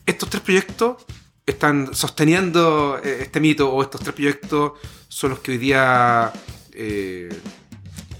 estos 0.06 0.30
tres 0.30 0.42
proyectos 0.44 1.06
están 1.46 1.94
sosteniendo 1.94 3.00
eh, 3.03 3.20
este 3.22 3.39
mito 3.39 3.70
o 3.70 3.82
estos 3.82 4.01
tres 4.01 4.13
proyectos 4.13 4.74
son 5.10 5.32
los 5.32 5.39
que 5.39 5.51
hoy 5.51 5.58
día 5.58 6.32
eh, 6.72 7.30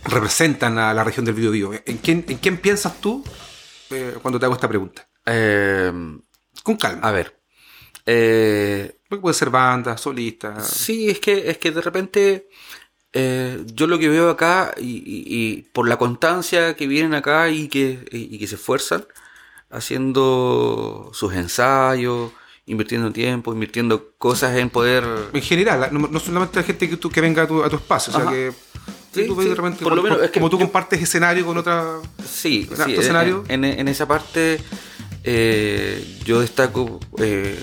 representan 0.06 0.78
a 0.78 0.94
la 0.94 1.04
región 1.04 1.26
del 1.26 1.36
Biobío. 1.36 1.72
¿En 1.86 1.98
quién, 1.98 2.26
¿En 2.28 2.38
quién 2.38 2.58
piensas 2.58 3.00
tú 3.00 3.24
eh, 3.90 4.16
cuando 4.22 4.40
te 4.40 4.46
hago 4.46 4.56
esta 4.56 4.68
pregunta? 4.68 5.08
Eh, 5.26 5.92
Con 6.64 6.78
calma. 6.78 7.08
a 7.08 7.12
ver, 7.12 7.38
eh, 8.06 8.96
Porque 9.08 9.22
puede 9.22 9.34
ser 9.36 9.50
banda, 9.50 9.98
solista. 9.98 10.60
Sí, 10.62 11.10
es 11.10 11.20
que, 11.20 11.50
es 11.52 11.58
que 11.58 11.72
de 11.72 11.82
repente 11.82 12.48
eh, 13.14 13.64
yo 13.68 13.86
lo 13.88 14.00
que 14.00 14.10
veo 14.10 14.30
acá 14.30 14.74
y, 14.78 14.84
y- 15.06 15.24
y 15.28 15.62
por 15.74 15.88
la 15.88 15.98
constancia 15.98 16.76
que 16.76 16.88
vienen 16.88 17.14
acá 17.14 17.50
y 17.50 17.68
que, 17.68 18.06
y, 18.12 18.38
que 18.40 18.48
se 18.48 18.56
esfuerzan 18.56 19.06
haciendo 19.70 21.12
sus 21.14 21.34
ensayos, 21.34 22.32
invirtiendo 22.66 23.12
tiempo, 23.12 23.54
invirtiendo 23.54 24.12
cosas 24.18 24.56
en 24.58 24.70
poder... 24.70 25.04
En 25.34 25.42
general, 25.42 25.90
no, 25.92 26.08
no 26.08 26.20
solamente 26.20 26.58
la 26.60 26.64
gente 26.64 26.90
que, 26.90 26.98
tú, 26.98 27.10
que 27.10 27.22
venga 27.22 27.44
a 27.44 27.48
tu, 27.48 27.64
a 27.64 27.70
tu 27.70 27.76
espacio, 27.76 28.14
o 28.14 28.18
sea 28.22 28.30
que 28.30 28.52
Sí, 29.14 29.28
tú 29.28 29.40
sí, 29.40 29.50
de 29.50 29.54
repente, 29.56 29.84
por 29.84 29.94
lo 29.94 30.02
como, 30.02 30.10
menos 30.14 30.26
es 30.26 30.32
que 30.32 30.40
como 30.40 30.50
tú 30.50 30.58
yo- 30.58 30.66
compartes 30.66 31.00
escenario 31.02 31.46
con 31.46 31.56
otra... 31.58 31.98
Sí, 32.26 32.68
¿En 32.72 32.78
sí, 32.78 32.94
en, 32.94 33.00
escenario? 33.00 33.44
en- 33.48 33.64
en 33.64 33.88
esa 33.88 34.08
parte 34.08 34.60
eh, 35.24 36.20
yo 36.26 36.40
destaco 36.42 37.00
eh, 37.20 37.58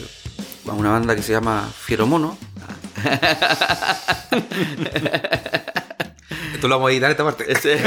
a 0.67 0.73
una 0.73 0.91
banda 0.91 1.15
que 1.17 1.23
se 1.23 1.33
llama 1.33 1.71
Fieromono. 1.85 2.37
Esto 6.55 6.69
lo 6.69 6.75
vamos 6.77 6.91
a 6.91 6.93
editar 6.93 7.11
esta 7.11 7.25
parte. 7.25 7.51
Ese- 7.51 7.77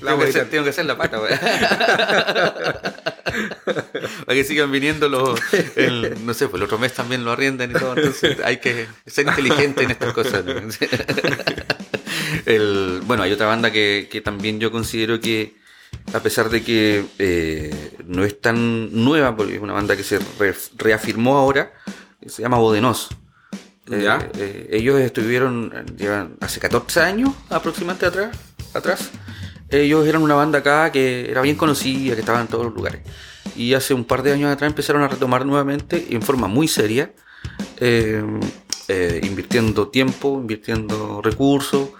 tengo, 0.00 0.18
que 0.18 0.24
hacer, 0.28 0.48
tengo 0.50 0.64
que 0.64 0.70
hacer 0.70 0.86
la 0.86 0.96
pata, 0.96 1.20
wey. 1.20 1.32
Para 4.24 4.34
que 4.34 4.44
sigan 4.44 4.72
viniendo 4.72 5.08
los. 5.08 5.38
el- 5.76 6.16
no 6.24 6.32
sé, 6.34 6.48
pues 6.48 6.58
el 6.60 6.64
otro 6.64 6.78
mes 6.78 6.94
también 6.94 7.24
lo 7.24 7.32
arriendan 7.32 7.70
y 7.70 7.74
todo. 7.74 7.94
Entonces 7.96 8.38
hay 8.44 8.56
que 8.58 8.86
ser 9.06 9.26
inteligente 9.26 9.82
en 9.84 9.90
estas 9.90 10.12
cosas. 10.14 10.42
El- 12.46 13.02
bueno, 13.04 13.22
hay 13.24 13.32
otra 13.32 13.46
banda 13.46 13.70
que, 13.70 14.08
que 14.10 14.20
también 14.22 14.58
yo 14.58 14.70
considero 14.72 15.20
que, 15.20 15.54
a 16.12 16.20
pesar 16.20 16.48
de 16.50 16.62
que 16.62 17.04
eh, 17.18 17.96
no 18.06 18.24
es 18.24 18.40
tan 18.40 18.92
nueva, 19.04 19.36
porque 19.36 19.56
es 19.56 19.60
una 19.60 19.72
banda 19.72 19.96
que 19.96 20.02
se 20.04 20.18
re- 20.38 20.54
reafirmó 20.76 21.36
ahora, 21.38 21.72
se 22.26 22.42
llama 22.42 22.58
Bodenos. 22.58 23.08
Eh, 23.90 24.00
Ya. 24.02 24.30
eh, 24.38 24.68
ellos 24.72 25.00
estuvieron, 25.00 25.72
llevan 25.96 26.36
hace 26.40 26.60
14 26.60 27.00
años 27.00 27.30
aproximadamente 27.50 28.06
atrás, 28.06 28.36
atrás. 28.74 29.10
Ellos 29.70 30.06
eran 30.06 30.22
una 30.22 30.34
banda 30.34 30.60
acá 30.60 30.92
que 30.92 31.30
era 31.30 31.40
bien 31.42 31.56
conocida, 31.56 32.14
que 32.14 32.20
estaba 32.20 32.40
en 32.40 32.46
todos 32.46 32.64
los 32.66 32.74
lugares. 32.74 33.00
Y 33.56 33.74
hace 33.74 33.92
un 33.94 34.04
par 34.04 34.22
de 34.22 34.32
años 34.32 34.52
atrás 34.52 34.70
empezaron 34.70 35.02
a 35.02 35.08
retomar 35.08 35.44
nuevamente 35.46 36.06
en 36.10 36.22
forma 36.22 36.46
muy 36.48 36.68
seria, 36.68 37.12
eh, 37.78 38.22
invirtiendo 39.22 39.88
tiempo, 39.88 40.38
invirtiendo 40.40 41.20
recursos 41.22 41.90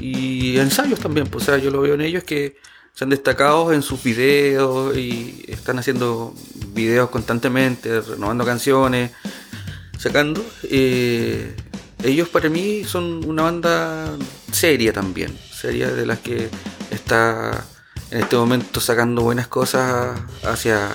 y 0.00 0.58
ensayos 0.58 1.00
también. 1.00 1.26
Pues, 1.26 1.44
o 1.44 1.46
sea, 1.46 1.58
yo 1.58 1.70
lo 1.70 1.80
veo 1.80 1.94
en 1.94 2.02
ellos 2.02 2.24
que 2.24 2.56
se 2.94 3.04
han 3.04 3.10
destacado 3.10 3.72
en 3.72 3.82
sus 3.82 4.02
videos 4.02 4.96
y 4.96 5.44
están 5.48 5.78
haciendo 5.78 6.32
videos 6.68 7.10
constantemente, 7.10 8.00
renovando 8.00 8.44
canciones, 8.44 9.10
sacando. 9.98 10.44
Eh, 10.62 11.56
ellos 12.04 12.28
para 12.28 12.48
mí 12.48 12.84
son 12.84 13.24
una 13.24 13.42
banda 13.42 14.16
seria 14.52 14.92
también, 14.92 15.36
seria 15.52 15.90
de 15.90 16.06
las 16.06 16.20
que 16.20 16.48
está 16.90 17.64
en 18.12 18.20
este 18.20 18.36
momento 18.36 18.78
sacando 18.78 19.22
buenas 19.22 19.48
cosas 19.48 20.20
hacia 20.44 20.90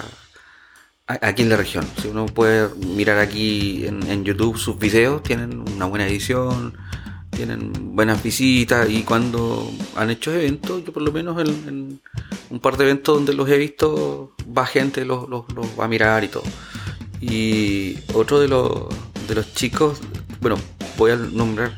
aquí 1.06 1.42
en 1.42 1.50
la 1.50 1.58
región. 1.58 1.86
Si 2.02 2.08
uno 2.08 2.28
puede 2.28 2.70
mirar 2.76 3.18
aquí 3.18 3.86
en, 3.86 4.04
en 4.04 4.24
YouTube 4.24 4.58
sus 4.58 4.80
videos, 4.80 5.22
tienen 5.22 5.68
una 5.76 5.86
buena 5.86 6.08
edición, 6.08 6.78
tienen 7.40 7.96
buenas 7.96 8.22
visitas 8.22 8.90
y 8.90 9.04
cuando 9.04 9.72
han 9.96 10.10
hecho 10.10 10.34
eventos, 10.34 10.84
yo 10.84 10.92
por 10.92 11.02
lo 11.04 11.14
menos 11.14 11.40
en, 11.40 11.48
en 11.70 12.02
un 12.50 12.60
par 12.60 12.76
de 12.76 12.84
eventos 12.84 13.16
donde 13.16 13.32
los 13.34 13.48
he 13.50 13.58
visto, 13.58 14.34
va 14.46 14.66
gente, 14.66 15.06
los, 15.06 15.30
los, 15.30 15.46
los 15.56 15.68
va 15.80 15.86
a 15.86 15.88
mirar 15.88 16.22
y 16.26 16.28
todo. 16.28 16.44
Y 17.22 17.98
otro 18.14 18.42
de 18.42 18.50
los, 18.50 18.88
de 19.30 19.36
los 19.36 19.54
chicos, 19.54 20.00
bueno, 20.42 20.58
voy 20.98 21.12
a 21.12 21.16
nombrar 21.16 21.78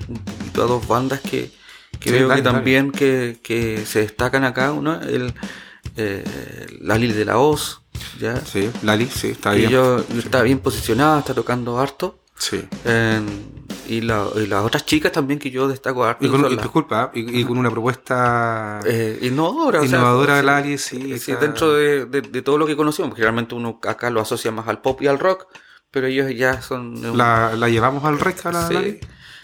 a 0.56 0.58
dos 0.62 0.88
bandas 0.88 1.22
que, 1.22 1.51
que 2.00 2.10
Sí, 2.10 2.15
veo 2.15 2.30
que 2.34 2.41
también 2.41 2.91
que, 2.91 3.38
que 3.44 3.86
se 3.86 4.00
destacan 4.00 4.44
acá. 4.44 4.72
Uno, 4.72 5.00
el 5.00 5.32
eh, 5.96 6.24
Lali 6.82 7.12
de 7.12 7.25
la 7.25 7.38
Oz, 7.38 7.82
¿ya? 8.20 8.36
Sí, 8.44 8.68
Lali, 8.82 9.06
sí, 9.06 9.27
está 9.27 9.51
bien. 9.51 9.70
yo- 9.70 10.03
está 10.18 10.41
bien 10.41 10.58
posicionada, 10.58 11.20
está 11.20 11.36
tocando 11.36 11.77
harto. 11.80 12.18
Sí. 12.36 12.63
En- 12.84 13.61
y, 13.98 14.02
la- 14.02 14.28
y 14.36 14.48
las 14.48 14.64
otras 14.64 14.86
chicas 14.86 15.12
también 15.12 15.40
que 15.40 15.52
yo 15.52 15.68
destaco 15.68 16.04
harto. 16.04 16.26
Y 16.26 16.30
con, 16.30 16.42
son 16.42 16.52
y 16.52 16.56
las- 16.56 16.64
disculpa, 16.64 17.12
y, 17.14 17.44
con 17.44 17.58
una 17.58 17.70
propuesta 17.70 18.80
eh, 18.86 19.20
innovadora. 19.24 19.80
o 19.82 19.86
sea, 19.88 19.98
innovadora 20.00 20.36
de 20.36 20.42
sí, 20.42 20.46
Lali, 20.46 20.78
sí. 20.78 21.20
sí, 21.20 21.34
dentro 21.40 21.74
de, 21.74 22.06
de- 22.06 22.22
de 22.22 22.42
todo 22.42 22.58
lo 22.58 22.66
que 22.66 22.76
conocemos, 22.76 23.10
porque 23.10 23.22
realmente 23.24 23.56
uno 23.56 23.80
acá 23.88 24.10
lo 24.10 24.22
asocia 24.22 24.52
más 24.52 24.68
al 24.68 24.82
pop 24.82 25.02
y 25.02 25.08
al 25.08 25.20
rock, 25.20 25.48
pero 25.92 26.08
ellos 26.08 26.32
ya 26.36 26.62
son... 26.62 27.06
un- 27.06 27.18
la, 27.18 27.54
la 27.56 27.70
llevamos 27.70 28.04
al 28.06 28.20
rec 28.20 28.46
a 28.46 28.52
la 28.52 28.68
sí. 28.68 28.74
Lali. 28.74 29.00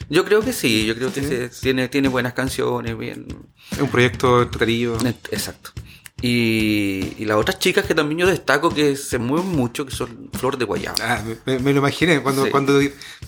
Yo 0.10 0.24
creo 0.24 0.42
que 0.42 0.54
sí, 0.54 0.86
yo 0.86 0.96
creo 0.96 1.12
que 1.12 1.22
Sí. 1.22 1.27
se- 1.27 1.50
tiene, 1.62 1.89
tiene 1.89 2.08
buenas 2.08 2.34
canciones, 2.34 2.98
bien... 2.98 3.25
Es 3.72 3.80
un 3.82 3.89
proyecto 3.89 4.42
entretenido. 4.44 4.98
Exacto. 5.32 5.72
Y, 6.21 7.13
y 7.19 7.25
las 7.25 7.38
otras 7.38 7.59
chicas 7.59 7.86
que 7.86 7.93
también 7.93 8.19
yo 8.19 8.27
destaco 8.27 8.74
que 8.74 8.95
se 8.95 9.19
mueven 9.19 9.50
mucho, 9.50 9.86
que 9.86 9.91
son 9.95 10.29
Flor 10.33 10.57
de 10.57 10.65
Guayaba. 10.65 10.95
Ah, 11.01 11.24
me, 11.45 11.59
me 11.59 11.74
lo 11.74 11.79
imaginé. 11.79 12.24
Cuando, 12.24 12.45
Sí. 12.45 12.51
cuando 12.51 12.79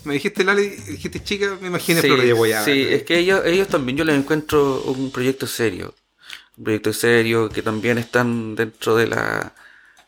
me 0.04 0.14
dijiste 0.14 0.42
Lali, 0.42 0.68
dijiste 0.68 1.22
chica, 1.22 1.56
me 1.60 1.68
imaginé 1.68 2.02
Flor 2.02 2.20
de 2.20 2.32
Guayaba. 2.32 2.64
Sí, 2.64 2.86
es 2.90 3.04
que 3.04 3.18
ellos, 3.18 3.42
ellos 3.46 3.68
también 3.68 3.96
yo 3.96 4.04
les 4.04 4.16
encuentro 4.16 4.82
un 4.82 5.12
proyecto 5.12 5.46
serio. 5.46 5.94
Un 6.56 6.64
proyecto 6.64 6.92
serio 6.92 7.48
que 7.48 7.62
también 7.62 7.96
están 7.98 8.56
dentro 8.56 8.96
de 8.96 9.06
la, 9.06 9.54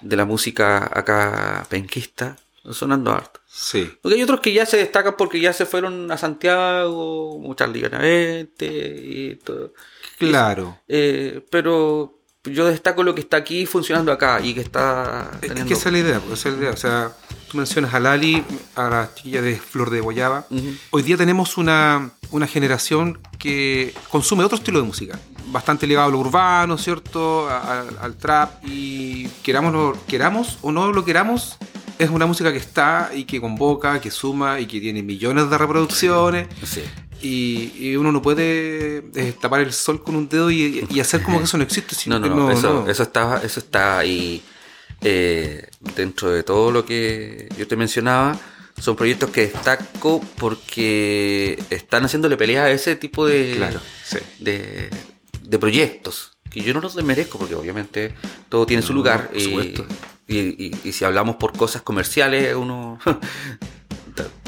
de 0.01 0.17
la 0.17 0.25
música 0.25 0.91
acá 0.93 1.65
penquista, 1.71 2.37
sonando 2.71 3.13
harto. 3.13 3.41
Sí. 3.47 3.91
Porque 4.03 4.17
hay 4.17 4.23
otros 4.25 4.41
que 4.41 4.53
ya 4.53 4.67
se 4.67 4.79
destacan 4.79 5.15
porque 5.17 5.39
ya 5.41 5.53
se 5.53 5.67
fueron 5.67 6.11
a 6.11 6.19
Santiago, 6.19 7.39
muchas 7.39 7.73
Benavente 7.73 8.67
y 8.67 9.37
todo. 9.37 9.73
Claro. 10.19 10.79
Eh, 10.89 11.45
pero 11.51 12.22
yo 12.45 12.67
destaco 12.67 13.03
lo 13.05 13.15
que 13.15 13.21
está 13.21 13.37
aquí 13.37 13.67
funcionando 13.67 14.11
acá 14.11 14.41
y 14.41 14.53
que 14.55 14.61
está 14.61 15.31
Es 15.41 15.53
que 15.65 15.75
esa 15.75 15.89
es 15.89 15.93
la 15.93 15.99
idea, 15.99 16.21
pues, 16.21 16.41
esa 16.41 16.49
es 16.49 16.55
la 16.57 16.61
idea. 16.61 16.71
O 16.73 16.77
sea, 16.77 17.13
tú 17.51 17.57
mencionas 17.57 17.95
a 17.95 18.01
Lali, 18.01 18.43
a 18.75 18.89
la 18.89 19.11
chiquilla 19.15 19.41
de 19.43 19.57
Flor 19.57 19.91
de 19.91 20.01
Guayaba. 20.01 20.47
Hoy 20.91 21.03
día 21.03 21.17
tenemos 21.17 21.57
una, 21.57 22.11
una 22.33 22.49
generación 22.49 23.21
que 23.39 23.95
consume 24.11 24.43
otro 24.43 24.59
estilo 24.59 24.81
de 24.81 24.87
música, 24.87 25.19
bastante 25.53 25.87
ligado 25.87 26.09
a 26.09 26.11
lo 26.11 26.19
urbano, 26.19 26.77
¿cierto? 26.79 27.49
A- 27.49 27.85
al 28.01 28.17
trap. 28.17 28.65
Y 28.65 29.29
queramos, 29.45 29.73
lo- 29.73 29.97
queramos 30.09 30.59
o 30.63 30.73
no 30.73 30.91
lo 30.93 31.05
queramos, 31.05 31.59
es 32.01 32.11
una 32.11 32.27
música 32.27 32.51
que 32.51 32.59
está 32.59 33.11
y 33.15 33.25
que 33.25 33.41
convoca, 33.41 34.01
que 34.01 34.11
suma 34.11 34.59
y 34.59 34.67
que 34.67 34.81
tiene 34.81 35.05
millones 35.05 35.49
de 35.49 35.59
reproducciones. 35.59 36.49
Sí. 36.65 36.83
Y, 37.23 37.73
y 37.79 37.97
uno 37.97 38.11
no 38.11 38.21
puede 38.21 39.05
eh, 39.15 39.35
tapar 39.41 39.61
el 39.61 39.73
sol 39.73 40.03
con 40.03 40.17
un 40.17 40.29
dedo 40.29 40.51
y, 40.51 40.87
y 40.91 41.01
hacer 41.01 41.23
como 41.23 41.39
que 41.39 41.45
eso 41.45 41.57
no 41.57 41.63
existe. 41.63 41.95
si- 41.95 42.11
No, 42.11 42.19
no, 42.19 42.29
no, 42.29 42.51
eso, 42.51 42.83
no. 42.85 42.91
eso 42.91 43.03
está, 43.05 43.41
eso 43.45 43.61
está 43.61 43.99
ahí 43.99 44.43
eh, 45.03 45.69
dentro 45.97 46.31
de 46.31 46.43
todo 46.43 46.71
lo 46.73 46.85
que 46.85 47.49
yo 47.57 47.67
te 47.69 47.77
mencionaba. 47.77 48.39
Son 48.81 48.97
proyectos 48.97 49.31
que 49.31 49.43
destaco 49.43 50.21
porque 50.39 51.63
están 51.71 52.05
haciéndole 52.05 52.37
pelea 52.37 52.65
a 52.65 52.71
ese 52.71 52.97
tipo 52.97 53.27
de, 53.27 53.55
Claro, 53.57 53.81
sí. 54.05 54.19
de, 54.41 54.91
de 55.43 55.59
proyectos. 55.59 56.33
Que 56.51 56.61
yo 56.63 56.75
no 56.75 56.81
los 56.81 56.95
desmerezco 56.97 57.39
porque 57.39 57.55
obviamente 57.55 58.15
todo 58.49 58.67
tiene 58.67 58.83
su 58.83 58.93
lugar. 58.93 59.29
por 59.31 59.37
y, 59.41 59.77
y, 60.27 60.39
y- 60.39 60.73
y 60.85 60.93
si 60.93 61.05
hablamos 61.05 61.37
por 61.37 61.57
cosas 61.57 61.83
comerciales, 61.83 62.55
uno... 62.57 62.99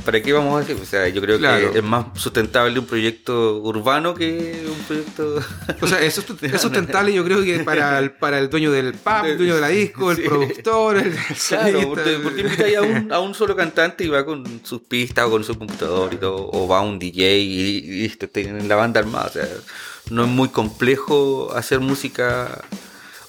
¿Para 0.04 0.20
qué 0.20 0.32
vamos 0.34 0.56
a 0.56 0.60
decir? 0.66 0.76
O 0.82 0.84
sea, 0.84 1.08
yo 1.08 1.20
creo 1.22 1.38
Claro. 1.38 1.72
que 1.72 1.78
es 1.78 1.84
más 1.84 2.06
sustentable 2.14 2.78
un 2.78 2.84
proyecto 2.86 3.58
urbano 3.62 4.14
que 4.14 4.64
un 4.68 4.78
proyecto... 4.84 5.40
O 5.80 5.86
sea, 5.86 6.00
es, 6.02 6.14
sustentable 6.60 7.12
yo 7.14 7.24
creo 7.24 7.42
que 7.42 7.60
para 7.60 7.98
el, 7.98 8.10
para 8.12 8.38
el 8.38 8.50
dueño 8.50 8.70
del 8.70 8.92
pub, 8.94 9.24
el 9.24 9.38
dueño 9.38 9.54
de 9.54 9.60
la 9.62 9.68
disco, 9.68 10.10
el 10.10 10.16
Sí. 10.18 10.22
productor, 10.24 10.96
el, 10.98 11.14
Claro, 11.48 11.88
porque, 11.88 12.18
porque 12.22 12.40
invitáis 12.42 12.76
a 12.76 12.82
un, 12.82 13.12
a 13.12 13.20
un 13.20 13.34
solo 13.34 13.56
cantante 13.56 14.04
y 14.04 14.08
va 14.08 14.24
con 14.26 14.60
sus 14.64 14.82
pistas 14.82 15.26
o 15.26 15.30
con 15.30 15.42
su 15.44 15.56
computador 15.58 16.12
y 16.12 16.16
todo, 16.18 16.50
o 16.52 16.68
va 16.68 16.80
un 16.82 16.98
DJ 16.98 17.38
y, 17.38 17.60
y 17.60 17.80
listo, 18.02 18.28
tienen 18.28 18.68
la 18.68 18.76
banda 18.76 19.00
armada. 19.00 19.26
O 19.26 19.32
sea, 19.32 19.48
no 20.10 20.24
es 20.24 20.28
muy 20.30 20.50
complejo 20.50 21.50
hacer 21.54 21.80
música 21.80 22.62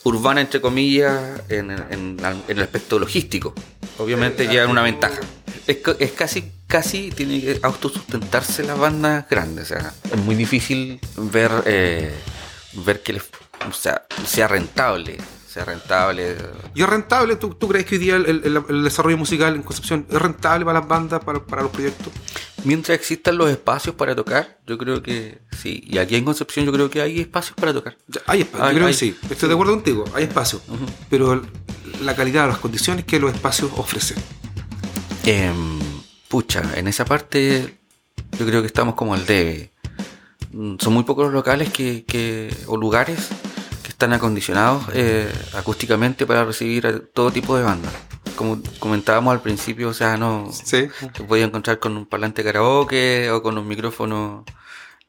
urbana, 0.03 0.41
entre 0.41 0.60
comillas, 0.60 1.41
en, 1.50 1.72
en- 1.72 2.17
en 2.20 2.58
el 2.58 2.62
aspecto 2.63 3.00
logístico. 3.00 3.53
Obviamente 3.98 4.48
llevan 4.48 4.70
una 4.72 4.82
ventaja. 4.84 5.22
Es, 5.67 5.77
es 6.00 6.12
casi, 6.12 6.51
casi 6.67 7.10
tiene 7.12 7.41
que 7.41 7.60
autosustentarse 7.63 8.63
las 8.63 8.77
bandas 8.77 9.25
grandes. 9.29 9.65
O 9.65 9.67
sea, 9.67 9.93
es 10.12 10.17
muy 10.24 10.36
difícil 10.36 11.00
ver, 11.17 11.51
eh, 11.65 12.13
ver 12.86 13.01
que 13.01 13.13
les, 13.13 13.24
o 13.67 13.74
sea, 13.74 14.05
sea 14.27 14.48
rentable. 14.48 15.17
Sea 15.48 15.63
rentable. 15.65 16.36
¿Y 16.75 16.81
es 16.84 16.89
rentable? 16.89 17.38
¿Tú, 17.38 17.55
tú 17.55 17.69
crees 17.69 17.86
que 17.86 17.95
hoy 17.95 18.00
día 18.00 18.17
el, 18.17 18.25
el- 18.43 18.63
el 18.67 18.84
desarrollo 18.84 19.17
musical 19.17 19.55
en 19.55 19.63
Concepción 19.63 20.05
es 20.10 20.22
rentable 20.22 20.65
para 20.65 20.79
las 20.81 20.88
bandas, 20.89 21.24
para, 21.24 21.43
para 21.45 21.62
los 21.63 21.72
proyectos? 21.72 22.12
Mientras 22.65 22.98
existan 22.98 23.38
los 23.38 23.50
espacios 23.50 23.95
para 23.95 24.13
tocar, 24.15 24.60
yo 24.67 24.77
creo 24.77 25.01
que 25.01 25.39
sí. 25.57 25.81
Y 25.88 25.98
aquí 25.98 26.15
en 26.17 26.25
Concepción 26.25 26.65
yo 26.65 26.74
creo 26.74 26.89
que 26.89 27.01
hay 27.01 27.22
espacios 27.22 27.55
para 27.55 27.72
tocar. 27.74 27.95
Ya, 28.07 28.19
Hay 28.27 28.41
espacio, 28.41 28.65
Hay- 28.65 28.72
yo 28.74 28.75
creo 28.79 28.88
hay- 28.88 28.93
que 28.93 29.00
sí. 29.00 29.17
Estoy 29.29 29.48
de 29.48 29.53
acuerdo 29.55 29.74
contigo, 29.74 30.03
hay 30.13 30.24
espacio. 30.25 30.62
Pero 31.10 31.41
la 32.01 32.15
calidad, 32.17 32.48
las 32.50 32.57
condiciones 32.57 33.05
que 33.05 33.17
los 33.19 33.34
espacios 33.34 33.72
ofrecen. 33.77 34.17
Em, 35.25 35.79
pucha, 36.28 36.62
en 36.76 36.88
esa 36.88 37.06
parte 37.06 37.78
yo 38.38 38.45
creo 38.45 38.62
que 38.62 38.67
estamos 38.67 38.95
como 38.95 39.13
al 39.13 39.26
debe. 39.26 39.71
Mm, 40.52 40.76
Son 40.80 40.93
muy 40.93 41.04
pocos 41.04 41.26
los 41.26 41.34
locales 41.34 41.69
que, 41.71 42.06
que- 42.06 42.56
o 42.67 42.78
lugares 42.78 43.30
que 43.84 43.89
están 43.89 44.13
acondicionados 44.13 44.84
eh, 44.93 45.32
acústicamente 45.54 46.26
para 46.26 46.43
recibir 46.45 46.88
a 46.88 46.99
todo 46.99 47.32
tipo 47.32 47.58
de 47.58 47.63
bandas. 47.63 47.93
Como 48.36 48.62
comentábamos 48.80 49.32
al 49.32 49.41
principio, 49.41 49.89
o 49.89 49.93
sea, 49.93 50.17
no 50.17 50.49
Sí. 50.52 50.88
se 51.15 51.23
podía 51.23 51.45
encontrar 51.45 51.80
con 51.80 51.95
un 51.97 52.06
parlante 52.06 52.43
karaoke 52.43 53.30
o 53.32 53.41
con 53.41 53.58
un 53.58 53.67
micrófono 53.67 54.43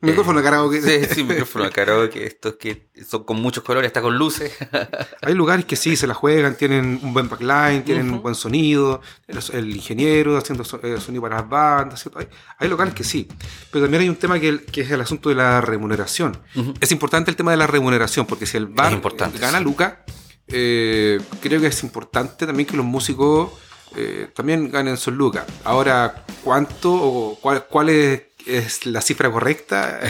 Micrófono 0.01 0.41
de 0.41 0.45
karaoke. 0.45 0.83
Sí, 0.83 1.15
sí, 1.15 1.25
micrófono 1.25 1.65
de 1.65 1.71
karaoke, 1.71 2.27
estos 2.27 2.57
que 2.57 2.91
son 3.09 3.25
con 3.25 3.41
muchos 3.41 3.65
colores, 3.65 3.89
hasta 3.89 4.03
con 4.03 4.17
luces. 4.19 4.53
Hay 5.23 5.33
lugares 5.35 5.65
que 5.65 5.75
sí 5.75 5.97
se 5.97 6.07
la 6.07 6.13
juegan, 6.13 6.55
tienen 6.57 7.01
un 7.03 7.15
buen 7.15 7.29
backline, 7.31 7.83
tienen 7.83 8.11
un 8.11 8.21
buen 8.21 8.35
sonido, 8.35 9.01
el, 9.27 9.39
el 9.53 9.75
ingeniero 9.75 10.37
haciendo 10.37 10.65
eh, 10.83 11.01
sonido 11.01 11.23
para 11.23 11.37
las 11.37 11.49
bandas, 11.49 12.03
¿cierto? 12.03 12.19
Hay, 12.19 12.29
hay 12.59 12.69
locales 12.69 12.93
que 12.93 13.05
sí, 13.05 13.27
pero 13.71 13.85
también 13.85 14.03
hay 14.03 14.09
un 14.11 14.17
tema 14.17 14.39
que, 14.39 14.65
que 14.65 14.83
es 14.83 14.91
el 14.91 15.01
asunto 15.01 15.31
de 15.31 15.35
la 15.35 15.63
remuneración. 15.63 16.39
Es 16.81 16.93
importante 16.93 17.31
el 17.31 17.37
tema 17.37 17.53
de 17.53 17.57
la 17.57 17.67
remuneración, 17.67 18.27
porque 18.27 18.45
si 18.45 18.59
el 18.59 18.67
bar 18.67 18.93
importante, 18.93 19.39
eh, 19.39 19.41
gana 19.41 19.59
sí. 19.59 19.65
Luca, 19.65 20.05
eh, 20.49 21.21
creo 21.41 21.61
que 21.61 21.69
es 21.69 21.83
importante 21.83 22.47
también 22.47 22.67
que 22.67 22.77
los 22.77 22.87
músicos 22.87 23.51
eh, 23.97 24.29
también 24.35 24.71
ganen 24.71 24.97
sus 24.97 25.15
lucas. 25.15 25.47
Ahora, 25.65 26.27
¿cuánto 26.45 26.93
o 26.93 27.39
cuál, 27.41 27.67
cuál 27.67 27.89
es, 27.89 28.23
es 28.47 28.87
la 28.87 29.01
cifra 29.01 29.31
correcta? 29.31 30.01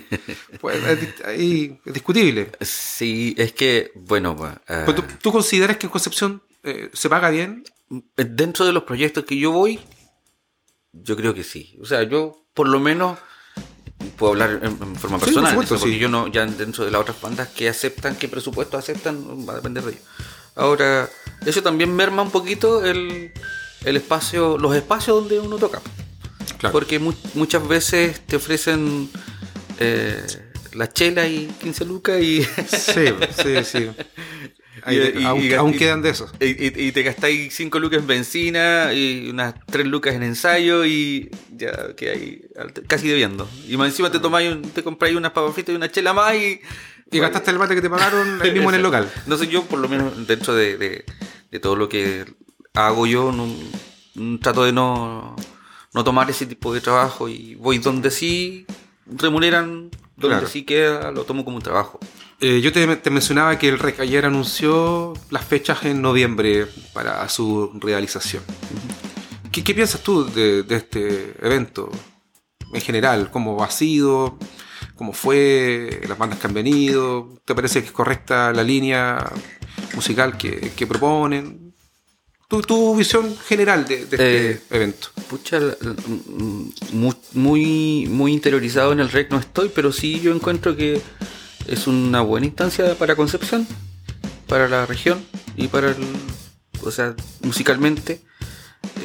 pues 0.60 0.82
es, 0.84 1.08
es 1.86 1.92
discutible. 1.94 2.50
Sí, 2.60 3.34
es 3.38 3.52
que, 3.52 3.92
bueno, 3.94 4.36
Pero 4.66 4.94
¿Tú, 4.94 5.02
tú 5.22 5.32
consideras 5.32 5.76
que 5.76 5.86
en 5.86 5.90
Concepción 5.90 6.42
eh, 6.62 6.90
se 6.92 7.08
paga 7.08 7.30
bien? 7.30 7.64
dentro 8.16 8.64
de 8.64 8.72
los 8.72 8.84
proyectos 8.84 9.24
que 9.24 9.36
yo 9.36 9.50
voy, 9.50 9.80
yo 10.92 11.16
creo 11.16 11.34
que 11.34 11.42
sí. 11.42 11.76
O 11.82 11.84
sea, 11.84 12.04
yo 12.04 12.44
por 12.54 12.68
lo 12.68 12.78
menos 12.78 13.18
puedo 14.16 14.32
hablar 14.32 14.60
en, 14.62 14.78
en 14.80 14.96
forma 14.96 15.18
Sí, 15.18 15.24
personal, 15.26 15.54
por 15.54 15.64
supuesto, 15.64 15.74
eso, 15.74 15.82
porque 15.84 15.94
sí. 15.94 16.00
yo 16.00 16.08
no, 16.08 16.28
ya 16.28 16.46
dentro 16.46 16.84
de 16.84 16.90
las 16.92 17.00
otras 17.00 17.20
bandas 17.20 17.48
que 17.48 17.68
aceptan, 17.68 18.16
qué 18.16 18.28
presupuesto 18.28 18.78
aceptan, 18.78 19.46
va 19.48 19.54
a 19.54 19.56
depender 19.56 19.82
de 19.82 19.90
ellos. 19.92 20.04
Ahora, 20.54 21.08
eso 21.44 21.62
también 21.62 21.94
merma 21.94 22.22
un 22.22 22.30
poquito 22.30 22.84
el, 22.84 23.32
el 23.84 23.96
espacio, 23.96 24.56
los 24.58 24.74
espacios 24.76 25.16
donde 25.20 25.38
uno 25.40 25.56
toca. 25.56 25.80
Claro. 26.58 26.72
Porque 26.72 26.98
mu- 26.98 27.14
muchas 27.34 27.66
veces 27.66 28.20
te 28.26 28.36
ofrecen 28.36 29.08
eh, 29.78 30.22
la 30.74 30.92
chela 30.92 31.26
y 31.26 31.46
15 31.60 31.84
lucas 31.84 32.20
y, 32.20 32.42
Sí, 32.42 33.06
sí, 33.42 33.64
sí. 33.64 33.88
Ahí- 34.82 35.12
Y- 35.14 35.20
y- 35.20 35.24
aún, 35.24 35.42
y- 35.44 35.52
aún 35.52 35.74
y- 35.74 35.76
quedan 35.76 36.00
de 36.00 36.10
esos. 36.10 36.30
y, 36.40 36.92
te 36.92 37.02
gastáis 37.02 37.54
5 37.54 37.78
lucas 37.78 37.98
en 38.00 38.06
benzina 38.06 38.92
y 38.94 39.28
unas 39.28 39.54
3 39.66 39.86
lucas 39.86 40.14
en 40.14 40.22
ensayo 40.22 40.86
y 40.86 41.30
ya 41.54 41.94
que 41.96 42.10
hay 42.10 42.42
casi 42.86 43.06
debiendo. 43.08 43.48
Y 43.68 43.76
más 43.76 43.88
encima 43.90 44.10
te 44.10 44.18
tomáis, 44.20 44.50
un- 44.52 44.62
te 44.62 44.82
compráis 44.82 45.14
unas 45.16 45.32
papas 45.32 45.52
fritas 45.54 45.72
y 45.74 45.76
una 45.76 45.90
chela 45.90 46.12
más 46.14 46.34
y... 46.34 46.60
Y 47.12 47.18
gastaste 47.18 47.50
el 47.50 47.58
mate 47.58 47.74
que 47.74 47.82
te 47.82 47.90
pagaron 47.90 48.40
ahí 48.40 48.52
mismo 48.52 48.68
en 48.70 48.76
el 48.76 48.82
local. 48.82 49.10
No 49.26 49.36
sé, 49.36 49.48
yo 49.48 49.64
por 49.64 49.80
lo 49.80 49.88
menos 49.88 50.26
dentro 50.28 50.54
de, 50.54 50.76
de- 50.78 51.04
de 51.50 51.58
todo 51.60 51.74
lo 51.76 51.88
que 51.88 52.24
hago 52.74 53.06
yo, 53.06 53.32
no- 53.32 54.38
trato 54.38 54.64
de 54.64 54.72
no, 54.72 55.34
no 55.94 56.04
tomar 56.04 56.30
ese 56.30 56.46
tipo 56.46 56.72
de 56.72 56.80
trabajo 56.80 57.28
y 57.28 57.54
voy 57.56 57.78
donde 57.78 58.10
sí 58.10 58.66
remuneran, 59.06 59.90
donde 60.16 60.36
Claro. 60.36 60.46
sí 60.48 60.62
queda, 60.64 61.10
lo 61.10 61.24
tomo 61.24 61.44
como 61.44 61.56
un 61.56 61.62
trabajo. 61.62 61.98
Eh, 62.40 62.60
yo 62.60 62.72
te, 62.72 62.96
te 62.96 63.10
mencionaba 63.10 63.58
que 63.58 63.68
el 63.68 63.78
REC 63.78 64.00
ayer 64.00 64.24
anunció 64.24 65.14
las 65.30 65.44
fechas 65.44 65.84
en 65.84 66.00
noviembre 66.00 66.66
para 66.92 67.28
su 67.28 67.70
realización. 67.80 68.42
¿Qué, 69.52 69.64
qué 69.64 69.74
piensas 69.74 70.02
tú 70.02 70.24
de, 70.24 70.62
de 70.62 70.76
este 70.76 71.34
evento 71.42 71.90
en 72.72 72.80
general? 72.80 73.30
¿Cómo 73.30 73.62
ha 73.64 73.70
sido? 73.70 74.38
¿Cómo 74.94 75.12
fue? 75.12 76.00
¿Las 76.08 76.16
bandas 76.18 76.38
que 76.38 76.46
han 76.46 76.54
venido? 76.54 77.34
¿Te 77.44 77.54
parece 77.54 77.80
que 77.80 77.86
es 77.86 77.92
correcta 77.92 78.52
la 78.52 78.62
línea 78.62 79.30
musical 79.94 80.36
que, 80.38 80.72
que 80.76 80.86
proponen? 80.86 81.69
Tu, 82.50 82.60
tu 82.62 82.96
visión 82.96 83.36
general 83.48 83.86
de, 83.86 83.96
de 83.96 84.02
este 84.02 84.50
Eh, 84.50 84.60
evento. 84.70 85.08
Pucha, 85.28 85.60
muy, 86.92 88.06
muy 88.08 88.32
interiorizado 88.32 88.90
en 88.92 88.98
el 88.98 89.08
rec 89.08 89.30
no 89.30 89.38
estoy, 89.38 89.70
pero 89.72 89.92
sí 89.92 90.20
yo 90.20 90.34
encuentro 90.34 90.74
que 90.74 91.00
es 91.68 91.86
una 91.86 92.22
buena 92.22 92.46
instancia 92.46 92.96
para 92.96 93.14
Concepción, 93.14 93.68
para 94.48 94.68
la 94.68 94.84
región 94.84 95.24
y 95.56 95.68
para 95.68 95.90
el, 95.90 95.96
o 96.82 96.90
sea, 96.90 97.14
musicalmente 97.42 98.20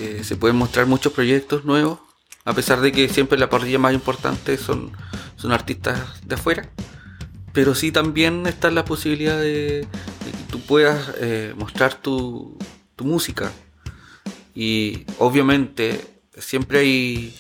eh, 0.01 0.21
se 0.23 0.35
pueden 0.35 0.55
mostrar 0.57 0.87
muchos 0.87 1.13
proyectos 1.13 1.65
nuevos, 1.65 1.99
a 2.45 2.53
pesar 2.53 2.81
de 2.81 2.91
que 2.91 3.07
siempre 3.09 3.37
la 3.37 3.47
parrilla 3.51 3.77
más 3.77 3.93
importante 3.93 4.57
son, 4.57 4.91
son 5.35 5.51
artistas 5.51 5.99
de 6.25 6.33
afuera. 6.33 6.67
Pero 7.53 7.75
sí 7.75 7.91
también 7.91 8.47
está 8.47 8.71
la 8.71 8.85
posibilidad 8.85 9.39
de, 9.39 9.87
tú 10.49 10.59
puedas 10.61 11.11
eh, 11.19 11.53
mostrar 11.55 11.93
tu, 12.01 12.57
tu 12.95 13.03
música. 13.05 13.51
Y 14.53 15.05
obviamente 15.19 16.01
siempre 16.37 16.79
hay, 16.79 17.37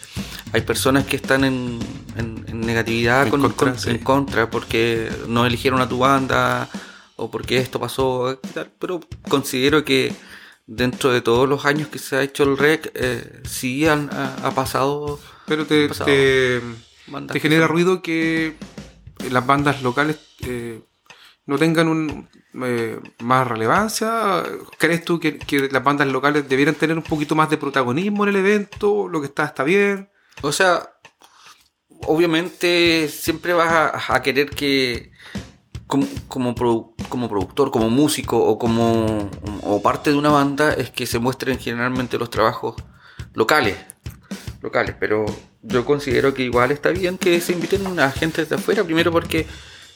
hay 0.53 0.61
personas 0.61 1.05
que 1.05 1.15
están 1.15 1.43
en, 1.43 1.79
en- 2.17 2.43
en 2.47 2.61
negatividad, 2.61 3.23
En 3.23 3.29
con- 3.31 3.41
contra, 3.41 3.71
con- 3.71 3.79
sí. 3.79 3.89
en 3.91 3.97
contra, 3.99 4.49
porque 4.49 5.09
no 5.27 5.45
eligieron 5.45 5.81
a 5.81 5.87
tu 5.89 5.99
banda 5.99 6.69
o 7.15 7.31
porque 7.31 7.57
esto 7.57 7.79
pasó. 7.79 8.39
Pero 8.79 8.99
considero 9.29 9.83
que 9.85 10.13
dentro 10.67 11.11
de 11.11 11.21
todos 11.21 11.47
los 11.47 11.65
años 11.65 11.87
que 11.89 11.99
se 11.99 12.15
ha 12.17 12.21
hecho 12.23 12.43
el 12.43 12.57
REC, 12.57 12.91
eh, 12.95 13.41
sí 13.47 13.87
han, 13.87 14.09
ha, 14.11 14.35
ha 14.47 14.51
pasado 14.51 15.19
Pero 15.45 15.65
te, 15.65 15.87
pasado. 15.87 16.07
te, 16.07 17.39
genera 17.39 17.67
son- 17.67 17.71
ruido 17.71 18.01
que 18.01 18.55
las 19.29 19.45
bandas 19.45 19.81
locales 19.83 20.17
eh, 20.41 20.81
no 21.45 21.57
tengan 21.57 21.87
un, 21.87 22.29
eh, 22.63 22.99
más 23.19 23.47
relevancia. 23.47 24.43
¿Crees 24.77 25.03
tú 25.05 25.19
que, 25.19 25.37
que 25.37 25.69
las 25.69 25.83
bandas 25.83 26.07
locales 26.07 26.49
debieran 26.49 26.75
tener 26.75 26.97
un 26.97 27.03
poquito 27.03 27.35
más 27.35 27.49
de 27.49 27.57
protagonismo 27.57 28.23
en 28.23 28.29
el 28.29 28.35
evento? 28.37 29.07
¿Lo 29.07 29.21
que 29.21 29.27
está 29.27 29.45
está 29.45 29.63
bien? 29.63 30.09
O 30.41 30.51
sea, 30.51 30.95
obviamente 32.07 33.07
siempre 33.09 33.53
vas 33.53 34.09
a, 34.09 34.21
querer 34.21 34.49
que 34.49 35.11
como, 35.87 36.07
como, 36.27 36.55
como 37.09 37.29
productor, 37.29 37.71
como 37.71 37.89
músico 37.89 38.37
o 38.37 38.57
como 38.57 39.29
o 39.61 39.81
parte 39.81 40.11
de 40.11 40.17
una 40.17 40.29
banda 40.29 40.73
es 40.73 40.89
que 40.89 41.05
se 41.05 41.19
muestren 41.19 41.59
generalmente 41.59 42.17
los 42.17 42.29
trabajos 42.29 42.75
locales, 43.33 43.77
locales, 44.61 44.95
pero 44.99 45.25
yo 45.61 45.85
considero 45.85 46.33
que 46.33 46.43
igual 46.43 46.71
está 46.71 46.89
bien 46.89 47.17
que 47.17 47.39
se 47.39 47.53
inviten 47.53 47.99
a 47.99 48.11
gente 48.11 48.45
de 48.45 48.55
afuera, 48.55 48.83
primero 48.83 49.11
porque 49.11 49.45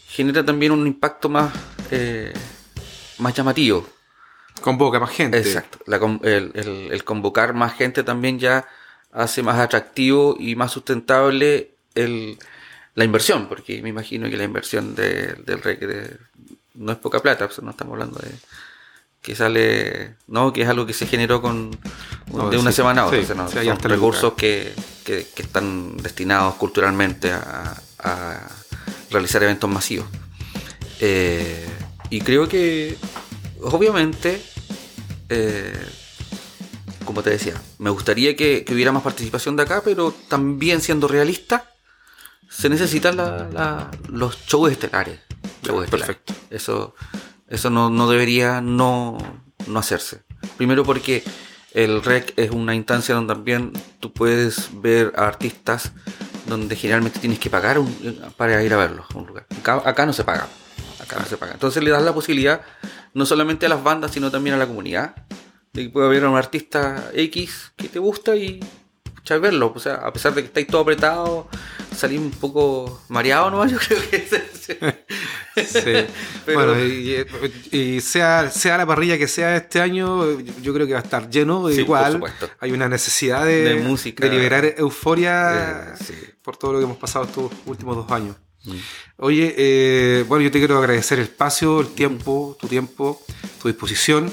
genera 0.10 0.44
también 0.46 0.72
un 0.72 0.86
impacto 0.88 1.30
más 1.30 1.54
eh, 1.92 2.34
más 3.20 3.34
llamativo. 3.34 3.88
Convoca 4.62 5.00
más 5.00 5.12
gente. 5.12 5.38
Exacto. 5.38 5.80
La 5.86 5.98
el, 6.24 6.52
el- 6.54 6.90
el 6.92 7.04
convocar 7.04 7.54
más 7.54 7.74
gente 7.74 8.04
también 8.04 8.40
ya 8.40 8.68
hace 9.12 9.42
más 9.42 9.58
atractivo 9.60 10.36
y 10.40 10.56
más 10.56 10.72
sustentable 10.72 11.72
el, 11.96 12.38
la 12.96 13.04
inversión, 13.06 13.48
porque 13.48 13.82
me 13.82 13.90
imagino 13.90 14.30
que 14.30 14.38
la 14.38 14.44
inversión 14.44 14.96
de- 14.96 15.34
del 15.46 15.62
de- 15.62 16.18
no 16.76 16.92
es 16.92 16.98
poca 16.98 17.20
plata, 17.20 17.48
pues 17.48 17.62
no 17.62 17.72
estamos 17.72 17.94
hablando 17.94 18.20
de 18.20 18.32
que 19.22 19.36
sale, 19.36 20.16
no, 20.28 20.54
que 20.54 20.62
es 20.62 20.70
algo 20.70 20.86
que 20.86 20.94
se 20.94 21.06
generó 21.06 21.42
con 21.42 21.72
No, 22.32 22.50
de 22.50 22.58
una 22.58 22.72
sí, 22.72 22.78
semana 22.78 23.02
a 23.02 23.06
otra, 23.08 23.18
sí, 23.18 23.24
o 23.24 23.28
sea, 23.28 23.36
no, 23.36 23.48
sí, 23.50 23.66
son 23.66 23.80
recursos 23.80 24.34
que, 24.34 24.74
que- 25.04 25.28
que 25.36 25.42
están 25.42 25.98
destinados 25.98 26.56
culturalmente 26.56 27.32
a, 27.32 27.82
a 28.00 28.48
realizar 29.12 29.42
eventos 29.44 29.70
masivos. 29.70 30.08
Eh, 31.00 31.66
y 32.10 32.22
creo 32.22 32.48
que, 32.48 32.98
obviamente, 33.62 34.42
eh, 35.30 35.74
como 37.06 37.24
te 37.24 37.30
decía, 37.32 37.54
me 37.78 37.90
gustaría 37.90 38.36
que, 38.36 38.64
que 38.64 38.74
hubiera 38.74 38.92
más 38.92 39.04
participación 39.04 39.56
de 39.56 39.64
acá, 39.64 39.82
pero 39.84 40.14
también 40.28 40.82
siendo 40.82 41.08
realista, 41.08 41.70
se 42.50 42.70
necesitan 42.70 43.18
la- 43.18 43.48
la- 43.52 43.92
los 44.10 44.38
shows 44.46 44.72
estelares. 44.72 45.20
Shows 45.64 45.86
estelares. 45.86 46.16
perfecto. 46.18 46.34
Eso, 46.50 46.96
eso 47.48 47.70
no, 47.70 47.90
no 47.90 48.10
debería 48.10 48.62
no, 48.62 49.18
no 49.68 49.80
hacerse. 49.80 50.24
Primero 50.58 50.84
porque 50.84 51.24
el 51.74 52.02
REC 52.04 52.34
es 52.38 52.52
una 52.52 52.74
instancia 52.76 53.14
donde 53.16 53.34
también 53.34 53.72
tú 54.00 54.12
puedes 54.12 54.70
ver 54.82 55.14
a 55.16 55.28
artistas 55.28 55.92
donde 56.50 56.76
generalmente 56.76 57.20
tienes 57.20 57.40
que 57.40 57.50
pagar 57.50 57.80
un- 57.80 58.20
para 58.36 58.62
ir 58.64 58.74
a 58.74 58.78
verlos 58.78 59.06
a 59.14 59.18
un 59.18 59.28
lugar. 59.28 59.46
Acá, 59.86 60.06
no 60.06 60.14
se 60.14 60.24
paga. 60.24 60.48
Acá 61.02 61.18
no 61.20 61.26
se 61.26 61.38
paga. 61.38 61.54
Entonces 61.54 61.82
le 61.84 61.92
das 61.92 62.04
la 62.04 62.14
posibilidad 62.14 62.62
no 63.14 63.26
solamente 63.26 63.66
a 63.66 63.70
las 63.70 63.84
bandas, 63.84 64.12
sino 64.12 64.30
también 64.32 64.56
a 64.56 64.60
la 64.60 64.68
comunidad 64.68 65.16
de 65.74 65.84
que 65.84 65.90
pueda 65.90 66.08
haber 66.08 66.24
a 66.26 66.30
un 66.30 66.38
artista 66.38 67.10
X 67.14 67.72
que 67.76 67.88
te 67.88 68.00
gusta 68.00 68.36
y 68.36 68.60
verlo. 69.42 69.72
O 69.76 69.80
sea, 69.80 69.96
a 69.96 70.12
pesar 70.12 70.34
de 70.34 70.42
que 70.42 70.48
estáis 70.48 70.66
todo 70.68 70.82
apretado, 70.82 71.48
salís 72.00 72.20
un 72.20 72.32
poco 72.32 73.02
mareado 73.10 73.52
nomás, 73.52 73.72
yo 73.72 73.78
creo 73.78 74.00
que 74.10 74.16
es- 74.18 74.42
Sí. 75.68 75.82
Pero- 76.46 76.66
Bueno, 76.74 76.80
y, 76.86 77.26
y 77.72 78.02
sea, 78.02 78.50
sea 78.50 78.78
la 78.78 78.86
parrilla 78.86 79.18
que 79.18 79.28
sea 79.28 79.56
este 79.58 79.82
año, 79.82 80.40
yo 80.62 80.74
creo 80.74 80.88
que 80.88 80.94
va 80.94 81.00
a 81.00 81.04
estar 81.04 81.30
lleno. 81.30 81.68
Sí, 81.70 81.82
Igual 81.82 82.22
hay 82.60 82.72
una 82.72 82.88
necesidad 82.88 83.46
de, 83.46 83.64
De 83.64 83.76
música. 83.76 84.24
de 84.24 84.32
liberar 84.32 84.74
euforia 84.78 85.94
Eh, 85.98 86.04
sí. 86.06 86.14
por 86.42 86.56
todo 86.56 86.74
lo 86.74 86.80
que 86.80 86.86
hemos 86.86 86.98
pasado 86.98 87.26
estos 87.26 87.52
últimos 87.66 87.96
dos 87.96 88.10
años. 88.12 88.36
Mm. 88.64 88.76
Oye, 89.18 89.56
eh, 89.58 90.26
bueno, 90.28 90.44
yo 90.44 90.52
te 90.52 90.60
quiero 90.60 90.78
agradecer 90.78 91.18
el 91.20 91.26
espacio, 91.26 91.82
el 91.82 91.88
tiempo, 91.90 92.56
tu 92.60 92.68
tiempo, 92.68 93.22
tu 93.62 93.68
disposición. 93.68 94.32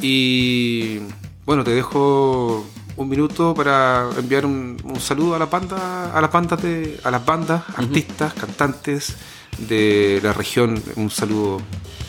Y 0.00 1.00
bueno, 1.44 1.64
te 1.64 1.72
dejo 1.72 2.64
un 2.98 3.08
minuto 3.08 3.54
para 3.54 4.10
enviar 4.18 4.44
un, 4.44 4.76
un 4.82 5.00
saludo 5.00 5.36
a 5.36 5.38
la 5.38 5.46
banda, 5.46 6.12
a 6.12 6.20
las 6.20 6.32
bandas 6.32 6.60
de, 6.60 6.98
a 7.04 7.10
las 7.10 7.24
bandas, 7.24 7.62
artistas, 7.76 8.34
cantantes 8.34 9.16
de 9.56 10.20
la 10.22 10.32
región. 10.32 10.82
Un 10.96 11.08
saludo 11.08 11.62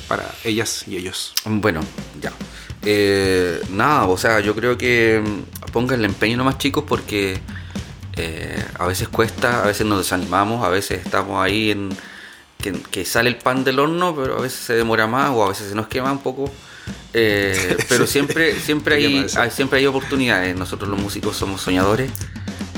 para 0.07 0.25
ellas 0.43 0.87
y 0.87 0.97
ellos. 0.97 1.33
Bueno, 1.45 1.81
ya. 2.19 2.33
Eh, 2.81 3.61
nada, 3.69 4.05
o 4.05 4.17
sea, 4.17 4.39
yo 4.39 4.55
creo 4.55 4.77
que 4.77 5.21
mm, 5.23 5.71
pongan 5.71 5.99
el 5.99 6.05
empeño 6.05 6.37
nomás 6.37 6.57
chicos 6.57 6.83
porque 6.87 7.39
eh, 8.15 8.65
a 8.79 8.87
veces 8.87 9.09
cuesta, 9.09 9.63
a 9.63 9.67
veces 9.67 9.85
nos 9.85 9.99
desanimamos, 9.99 10.65
a 10.65 10.69
veces 10.69 11.05
estamos 11.05 11.43
ahí 11.43 11.69
en 11.69 11.89
que, 12.57 12.73
que 12.73 13.05
sale 13.05 13.29
el 13.29 13.37
pan 13.37 13.63
del 13.63 13.77
horno, 13.79 14.15
pero 14.15 14.39
a 14.39 14.41
veces 14.41 14.59
se 14.59 14.73
demora 14.73 15.05
más 15.05 15.29
o 15.29 15.45
a 15.45 15.49
veces 15.49 15.69
se 15.69 15.75
nos 15.75 15.87
quema 15.87 16.11
un 16.11 16.19
poco. 16.19 16.51
Eh, 17.13 17.77
pero 17.89 18.05
siempre, 18.07 18.59
siempre 18.59 18.95
hay, 18.95 19.29
siempre 19.51 19.79
hay 19.79 19.85
oportunidades. 19.85 20.55
Nosotros 20.55 20.89
los 20.89 20.99
músicos 20.99 21.35
somos 21.35 21.61
soñadores, 21.61 22.11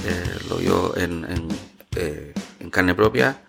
eh, 0.06 0.40
lo 0.50 0.58
digo 0.58 0.94
en, 0.98 1.26
en, 1.26 1.48
eh, 1.96 2.34
en 2.60 2.70
carne 2.70 2.96
propia 2.96 3.42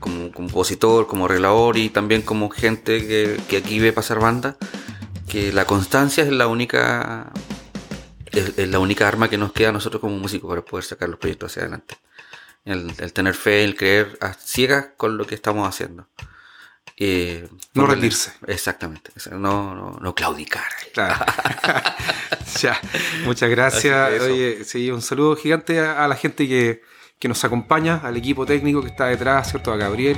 como 0.00 0.32
compositor, 0.32 1.06
como 1.06 1.26
arreglador 1.26 1.76
y 1.76 1.90
también 1.90 2.22
como 2.22 2.48
gente 2.48 3.06
que, 3.06 3.38
que 3.50 3.58
aquí 3.58 3.80
ve 3.80 3.92
pasar 3.92 4.18
banda, 4.18 4.56
que 5.28 5.52
la 5.52 5.66
constancia 5.66 6.24
es 6.24 6.32
la 6.32 6.46
única 6.46 7.30
es, 8.30 8.58
es 8.58 8.68
la 8.70 8.78
única 8.78 9.06
arma 9.06 9.28
que 9.28 9.36
nos 9.36 9.52
queda 9.52 9.68
a 9.68 9.72
nosotros 9.72 10.00
como 10.00 10.16
músicos 10.16 10.48
para 10.48 10.64
poder 10.64 10.84
sacar 10.84 11.10
los 11.10 11.18
proyectos 11.18 11.52
hacia 11.52 11.64
adelante. 11.64 11.96
El, 12.64 12.94
el 12.96 13.12
tener 13.12 13.34
fe, 13.34 13.62
el 13.62 13.76
creer 13.76 14.16
a 14.22 14.32
ciegas 14.32 14.86
con 14.96 15.18
lo 15.18 15.26
que 15.26 15.34
estamos 15.34 15.68
haciendo. 15.68 16.06
Eh, 16.98 17.48
No 17.74 17.86
rendirse. 17.86 18.32
Exactamente. 18.46 19.10
no, 19.32 19.74
no, 19.74 19.98
no 20.00 20.14
claudicar. 20.14 20.70
Claro. 20.92 21.24
ya, 22.60 22.80
muchas 23.24 23.50
gracias. 23.50 24.20
Oye, 24.22 24.64
sí, 24.64 24.90
un 24.90 25.02
saludo 25.02 25.36
gigante 25.36 25.80
a, 25.80 26.04
a 26.04 26.08
la 26.08 26.16
gente 26.16 26.46
que, 26.46 26.82
que 27.18 27.28
nos 27.28 27.44
acompaña, 27.44 28.00
al 28.04 28.16
equipo 28.16 28.44
técnico 28.46 28.82
que 28.82 28.88
está 28.88 29.06
detrás, 29.06 29.50
¿cierto? 29.50 29.72
A 29.72 29.76
Gabriel. 29.76 30.16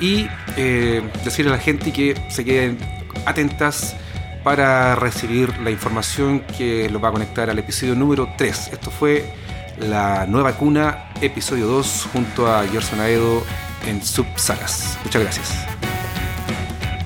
Y 0.00 0.26
eh, 0.56 1.02
decirle 1.24 1.52
a 1.52 1.56
la 1.56 1.62
gente 1.62 1.92
que 1.92 2.14
se 2.30 2.44
queden 2.44 2.78
atentas 3.24 3.96
para 4.42 4.94
recibir 4.94 5.56
la 5.58 5.70
información 5.70 6.40
que 6.40 6.88
los 6.90 7.02
va 7.02 7.08
a 7.08 7.12
conectar 7.12 7.50
al 7.50 7.58
episodio 7.58 7.94
número 7.94 8.28
3. 8.36 8.68
Esto 8.72 8.90
fue 8.90 9.32
La 9.78 10.26
Nueva 10.26 10.52
Cuna, 10.52 11.10
episodio 11.20 11.66
2, 11.66 12.08
junto 12.12 12.46
a 12.46 12.64
Gerson 12.66 13.00
Aedo 13.00 13.44
en 13.86 14.02
Subsagas. 14.04 14.98
Muchas 15.04 15.22
gracias. 15.22 15.95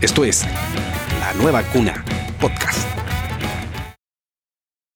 Esto 0.00 0.24
es 0.24 0.46
La 1.20 1.34
Nueva 1.34 1.62
Cuna 1.62 2.02
Podcast. 2.40 3.09